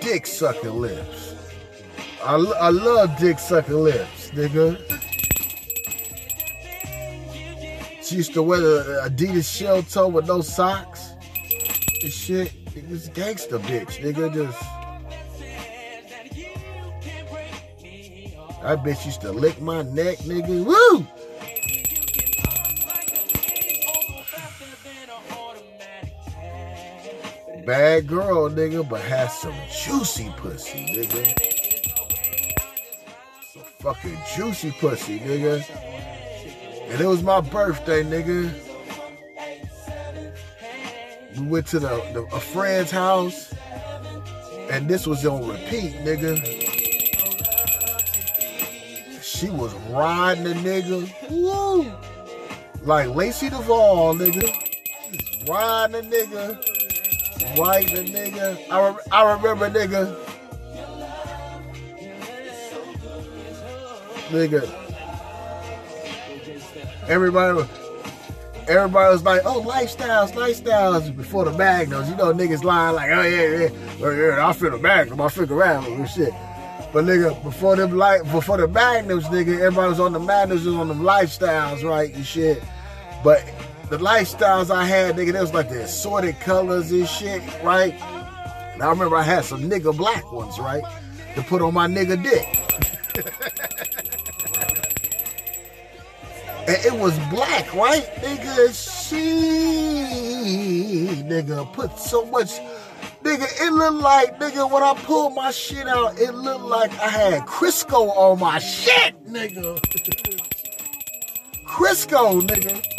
dick 0.03 0.27
sucking 0.27 0.81
lips. 0.81 1.33
I, 2.23 2.35
I 2.35 2.69
love 2.69 3.17
dick 3.17 3.39
sucking 3.39 3.73
lips, 3.73 4.31
nigga. 4.31 4.77
She 8.03 8.17
used 8.17 8.33
to 8.33 8.43
wear 8.43 8.59
the 8.59 9.01
Adidas 9.05 9.49
shell 9.49 9.81
toe 9.81 10.09
with 10.09 10.27
no 10.27 10.41
socks. 10.41 11.13
This 12.01 12.13
shit, 12.13 12.51
this 12.89 13.07
gangster 13.09 13.59
bitch, 13.59 14.01
nigga. 14.03 14.33
Just 14.33 14.61
that 18.63 18.81
bitch 18.81 19.05
used 19.05 19.19
to 19.21 19.31
lick 19.31 19.59
my 19.61 19.81
neck, 19.81 20.19
nigga. 20.19 20.63
Woo! 20.63 21.05
Bad 27.65 28.07
girl, 28.07 28.49
nigga, 28.49 28.87
but 28.87 29.01
has 29.01 29.37
some 29.37 29.55
juicy 29.69 30.33
pussy, 30.37 30.85
nigga. 30.95 31.37
Some 33.53 33.63
fucking 33.79 34.17
juicy 34.35 34.71
pussy, 34.79 35.19
nigga. 35.19 35.63
And 36.89 37.01
it 37.01 37.05
was 37.05 37.21
my 37.21 37.41
birthday, 37.41 38.03
nigga. 38.03 38.53
We 41.37 41.47
went 41.47 41.67
to 41.67 41.79
the, 41.79 41.89
the 42.13 42.27
a 42.33 42.39
friend's 42.39 42.91
house, 42.91 43.53
and 44.69 44.87
this 44.87 45.05
was 45.05 45.25
on 45.25 45.47
repeat, 45.49 45.95
nigga. 46.03 46.52
She 49.43 49.49
was 49.49 49.73
riding 49.89 50.45
the 50.45 50.53
nigga, 50.53 51.29
woo, 51.29 51.91
like 52.83 53.09
Lacey 53.09 53.49
Duvall, 53.49 54.15
nigga. 54.15 54.47
She's 55.11 55.49
Riding 55.49 56.09
the 56.09 56.15
nigga 56.15 57.57
white 57.57 57.87
the 57.87 58.05
nigga. 58.05 58.57
I, 58.71 58.87
re- 58.87 59.03
I 59.11 59.33
remember 59.33 59.69
nigga. 59.69 60.15
Nigga. 64.29 64.73
Everybody 67.09 67.67
everybody 68.69 69.11
was 69.11 69.23
like, 69.23 69.41
oh, 69.43 69.61
lifestyles, 69.61 70.31
lifestyles 70.31 71.13
before 71.17 71.43
the 71.43 71.51
Magnums. 71.51 72.09
You 72.09 72.15
know, 72.15 72.31
niggas 72.31 72.63
lying 72.63 72.95
like, 72.95 73.09
oh, 73.09 73.23
yeah, 73.23 73.57
yeah, 73.57 73.69
oh, 74.03 74.09
yeah, 74.09 74.47
I 74.47 74.53
feel 74.53 74.71
the 74.71 74.77
Magnum, 74.77 75.19
I 75.19 75.27
figure 75.27 75.61
out 75.61 75.85
and 75.85 76.09
shit. 76.09 76.33
But 76.93 77.05
nigga, 77.05 77.41
before 77.43 77.75
them 77.75 77.97
like 77.97 78.21
before 78.31 78.57
the 78.57 78.67
Magnums, 78.67 79.25
nigga, 79.25 79.59
everybody 79.59 79.89
was 79.89 79.99
on 79.99 80.13
the 80.13 80.19
Magnums 80.19 80.63
was 80.63 80.75
on 80.75 80.87
them 80.87 81.01
lifestyles, 81.01 81.83
right, 81.83 82.13
and 82.13 82.23
shit. 82.23 82.63
But 83.23 83.43
the 83.89 83.97
lifestyles 83.97 84.69
I 84.69 84.85
had, 84.85 85.15
nigga, 85.15 85.33
there 85.33 85.41
was 85.41 85.53
like 85.53 85.69
the 85.69 85.81
assorted 85.83 86.39
colors 86.39 86.91
and 86.91 87.07
shit, 87.07 87.41
right? 87.63 87.93
And 88.73 88.83
I 88.83 88.89
remember 88.89 89.15
I 89.15 89.23
had 89.23 89.43
some 89.43 89.69
nigga 89.69 89.95
black 89.95 90.31
ones, 90.31 90.59
right? 90.59 90.83
To 91.35 91.41
put 91.41 91.63
on 91.63 91.73
my 91.73 91.87
nigga 91.87 92.21
dick. 92.21 92.59
and 96.67 96.85
it 96.85 96.93
was 96.93 97.17
black, 97.29 97.73
right? 97.73 98.05
Nigga, 98.17 98.69
she, 99.09 99.15
nigga, 101.23 101.71
put 101.73 101.97
so 101.97 102.25
much, 102.25 102.59
nigga, 103.37 103.67
it 103.67 103.71
looked 103.71 104.01
like, 104.01 104.39
nigga, 104.39 104.69
when 104.69 104.83
I 104.83 104.93
pulled 104.93 105.35
my 105.35 105.51
shit 105.51 105.87
out, 105.87 106.19
it 106.19 106.33
looked 106.33 106.65
like 106.65 106.91
I 106.99 107.09
had 107.09 107.41
Crisco 107.43 108.09
on 108.15 108.39
my 108.39 108.59
shit, 108.59 109.15
nigga. 109.25 109.79
Crisco, 111.65 112.41
nigga. 112.41 112.89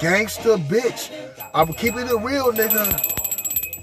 gangster 0.00 0.56
bitch. 0.56 1.12
I'm 1.54 1.72
keeping 1.74 2.08
it 2.08 2.20
real, 2.22 2.52
nigga. 2.52 3.00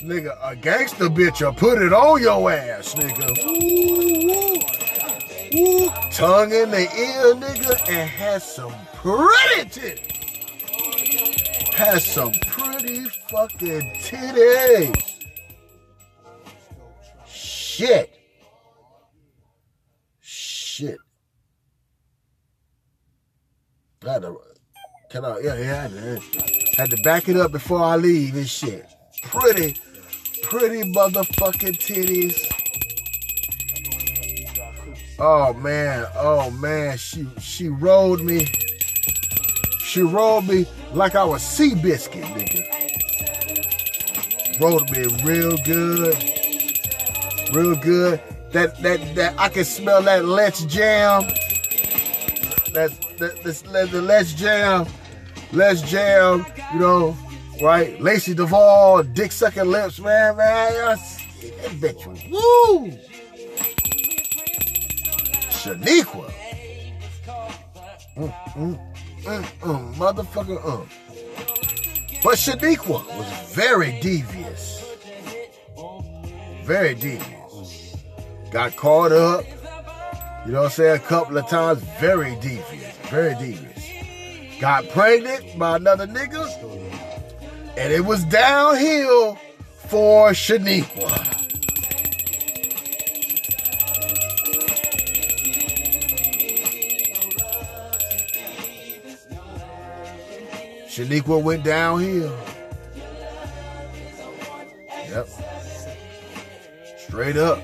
Nigga, 0.01 0.37
a 0.43 0.53
gangster 0.55 1.05
bitch 1.05 1.41
will 1.41 1.53
put 1.53 1.81
it 1.81 1.93
on 1.93 2.21
your 2.21 2.51
ass, 2.51 2.93
nigga. 2.95 3.37
Woo, 3.45 3.53
woo, 4.27 5.85
woo. 5.85 5.89
Tongue 6.11 6.51
in 6.51 6.71
the 6.71 6.81
ear, 6.81 7.35
nigga, 7.35 7.89
and 7.89 8.09
has 8.09 8.43
some 8.43 8.73
pretty 8.95 9.69
titties. 9.69 10.18
Has 11.79 12.05
some 12.05 12.33
pretty 12.45 13.05
fucking 13.29 13.93
titties. 14.01 15.01
Shit. 17.25 18.13
Shit. 20.19 20.97
I 24.05 24.19
don't 24.19 24.37
can 25.09 25.23
I? 25.23 25.39
Yeah, 25.39 25.55
yeah. 25.57 26.19
Had 26.75 26.89
to 26.89 27.01
back 27.01 27.29
it 27.29 27.37
up 27.37 27.53
before 27.53 27.81
I 27.81 27.95
leave 27.95 28.35
and 28.35 28.45
shit. 28.45 28.85
Pretty, 29.23 29.79
pretty 30.43 30.81
motherfucking 30.91 31.77
titties. 31.79 32.45
Oh 35.17 35.53
man, 35.53 36.05
oh 36.17 36.51
man, 36.51 36.97
she 36.97 37.25
she 37.39 37.69
rolled 37.69 38.19
me. 38.21 38.47
She 39.89 40.01
rolled 40.03 40.47
me 40.47 40.67
like 40.93 41.15
I 41.15 41.23
was 41.23 41.41
Seabiscuit, 41.41 42.21
nigga. 42.21 42.61
Rolled 44.61 44.91
me 44.91 45.07
real 45.23 45.57
good, 45.57 46.15
real 47.55 47.75
good. 47.75 48.21
That 48.51 48.79
that 48.83 49.15
that 49.15 49.39
I 49.39 49.49
can 49.49 49.65
smell 49.65 50.03
that 50.03 50.25
Let's 50.25 50.63
Jam. 50.65 51.23
That's 52.71 52.95
that, 53.17 53.41
that's 53.43 53.63
the 53.63 53.99
Let's 53.99 54.33
Jam 54.35 54.85
Let's 55.51 55.81
Jam, 55.81 56.45
you 56.71 56.79
know, 56.79 57.17
right? 57.59 57.99
Lacey 57.99 58.35
Duvall, 58.35 59.01
Dick 59.01 59.31
Sucking 59.31 59.65
Lips, 59.65 59.99
man, 59.99 60.37
man. 60.37 60.71
That 60.99 61.71
bitch 61.81 62.05
was 62.05 62.23
woo. 62.29 62.91
Shaniqua. 65.49 66.31
Mm, 68.15 68.33
mm, 68.53 68.88
mm, 69.23 69.43
mm, 69.61 69.93
motherfucker, 69.95 70.59
uh. 70.63 70.85
But 72.23 72.35
Shaniqua 72.35 73.05
was 73.17 73.53
very 73.53 73.99
devious. 74.01 74.85
Very 76.63 76.93
devious. 76.93 77.95
Got 78.51 78.75
caught 78.75 79.11
up. 79.11 79.45
You 80.45 80.51
know 80.51 80.59
what 80.59 80.65
I'm 80.65 80.71
saying? 80.71 80.95
A 80.97 80.99
couple 80.99 81.37
of 81.37 81.47
times. 81.47 81.81
Very 81.99 82.35
devious. 82.35 82.97
Very 83.09 83.35
devious. 83.35 84.59
Got 84.59 84.89
pregnant 84.89 85.57
by 85.57 85.77
another 85.77 86.07
nigga. 86.07 86.45
And 87.77 87.93
it 87.93 88.01
was 88.01 88.25
downhill 88.25 89.37
for 89.87 90.31
Shaniqua. 90.31 91.38
Shaniqua 100.99 101.41
went 101.41 101.63
downhill. 101.63 102.37
Yep. 105.07 105.29
Straight 106.97 107.37
up. 107.37 107.63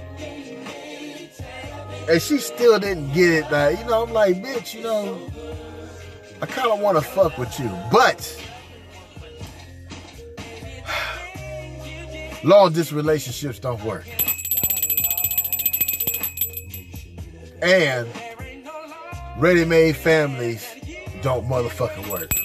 And 2.10 2.22
she 2.22 2.38
still 2.38 2.80
didn't 2.80 3.12
get 3.12 3.30
it. 3.32 3.52
Like, 3.52 3.78
you 3.78 3.86
know, 3.86 4.04
I'm 4.04 4.14
like, 4.14 4.42
bitch, 4.42 4.74
you 4.74 4.84
know, 4.84 5.20
I 6.42 6.46
kind 6.46 6.72
of 6.72 6.80
want 6.80 6.98
to 6.98 7.04
fuck 7.04 7.38
with 7.38 7.60
you. 7.60 7.70
But 7.92 8.42
long 12.46 12.70
distance 12.70 12.94
relationships 12.94 13.60
don't 13.60 13.84
work. 13.84 14.08
And 17.62 18.08
ready 19.38 19.66
made 19.66 19.98
families 19.98 20.66
don't 21.22 21.46
motherfucking 21.50 22.10
work. 22.10 22.45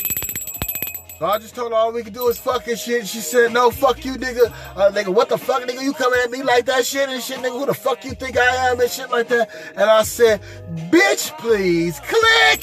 I 1.22 1.38
just 1.38 1.54
told 1.54 1.72
her 1.72 1.76
all 1.76 1.92
we 1.92 2.02
could 2.02 2.14
do 2.14 2.28
is 2.28 2.38
fucking 2.38 2.76
shit. 2.76 3.06
She 3.06 3.18
said, 3.18 3.52
no, 3.52 3.70
fuck 3.70 4.04
you, 4.06 4.14
nigga. 4.14 4.50
Uh, 4.74 4.90
nigga, 4.90 5.08
what 5.08 5.28
the 5.28 5.36
fuck, 5.36 5.62
nigga? 5.64 5.82
You 5.82 5.92
coming 5.92 6.18
at 6.24 6.30
me 6.30 6.42
like 6.42 6.64
that 6.64 6.86
shit 6.86 7.10
and 7.10 7.22
shit, 7.22 7.40
nigga? 7.40 7.58
Who 7.58 7.66
the 7.66 7.74
fuck 7.74 8.02
you 8.06 8.12
think 8.12 8.38
I 8.38 8.70
am 8.70 8.80
and 8.80 8.90
shit 8.90 9.10
like 9.10 9.28
that? 9.28 9.50
And 9.76 9.90
I 9.90 10.02
said, 10.02 10.40
bitch, 10.90 11.36
please, 11.38 12.00
click. 12.00 12.62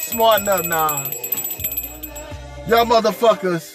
Smart 0.00 0.42
enough 0.42 0.64
now. 0.64 1.04
Y'all 2.66 2.86
motherfuckers, 2.86 3.74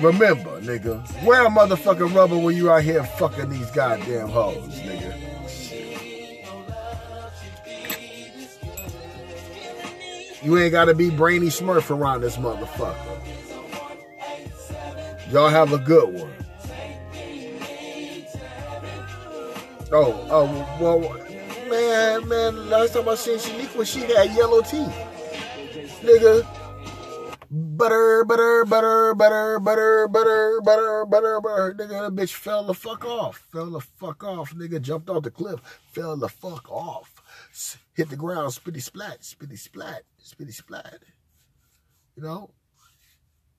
remember, 0.00 0.60
nigga, 0.62 1.24
wear 1.24 1.46
a 1.46 1.48
motherfucking 1.48 2.12
rubber 2.12 2.38
when 2.38 2.56
you 2.56 2.72
out 2.72 2.82
here 2.82 3.04
fucking 3.04 3.50
these 3.50 3.70
goddamn 3.70 4.28
hoes, 4.28 4.80
nigga. 4.80 5.31
You 10.42 10.58
ain't 10.58 10.72
gotta 10.72 10.94
be 10.94 11.10
brainy 11.10 11.46
smurf 11.46 11.90
around 11.90 12.22
this 12.22 12.36
motherfucker. 12.36 13.20
Y'all 15.30 15.48
have 15.48 15.72
a 15.72 15.78
good 15.78 16.12
one. 16.12 16.32
Oh, 19.94 20.26
oh, 20.30 20.78
well, 20.80 21.00
man, 21.68 22.26
man, 22.26 22.70
last 22.70 22.94
time 22.94 23.08
I 23.08 23.14
seen 23.14 23.38
Shaniqua, 23.38 23.86
she 23.86 24.00
had 24.00 24.34
yellow 24.34 24.62
teeth. 24.62 24.92
Nigga, 26.02 26.46
butter, 27.50 28.24
butter, 28.24 28.64
butter, 28.64 29.14
butter, 29.14 29.58
butter, 29.58 30.08
butter, 30.08 30.60
butter, 30.64 31.06
butter, 31.06 31.40
butter. 31.40 31.74
Nigga, 31.74 31.88
that 31.88 32.14
bitch 32.14 32.32
fell 32.32 32.64
the 32.64 32.74
fuck 32.74 33.04
off. 33.04 33.46
Fell 33.52 33.70
the 33.70 33.80
fuck 33.80 34.24
off. 34.24 34.54
Nigga 34.54 34.80
jumped 34.80 35.10
off 35.10 35.22
the 35.22 35.30
cliff. 35.30 35.60
Fell 35.92 36.16
the 36.16 36.28
fuck 36.28 36.70
off. 36.70 37.22
Hit 37.94 38.08
the 38.08 38.16
ground, 38.16 38.52
spitty 38.52 38.82
splat, 38.82 39.20
spitty 39.20 39.58
splat, 39.58 40.02
spitty 40.22 40.54
splat. 40.54 41.02
You 42.16 42.22
know? 42.22 42.50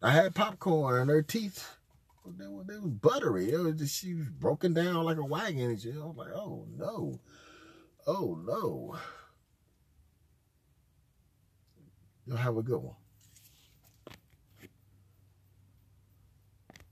I 0.01 0.11
had 0.11 0.35
popcorn 0.35 0.99
and 0.99 1.09
her 1.09 1.21
teeth, 1.21 1.77
they 2.25 2.47
were, 2.47 2.63
they 2.63 2.77
were 2.77 2.87
buttery. 2.87 3.51
It 3.51 3.59
was 3.59 3.75
just, 3.75 3.99
she 3.99 4.13
was 4.13 4.27
broken 4.27 4.73
down 4.73 5.03
like 5.03 5.17
a 5.17 5.25
wagon 5.25 5.71
and 5.71 5.81
shit. 5.81 5.95
I 5.95 6.05
was 6.05 6.17
like, 6.17 6.33
oh 6.33 6.65
no. 6.77 7.19
Oh 8.07 8.39
no. 8.45 8.97
You'll 12.25 12.37
have 12.37 12.57
a 12.57 12.63
good 12.63 12.81
one. 12.81 12.95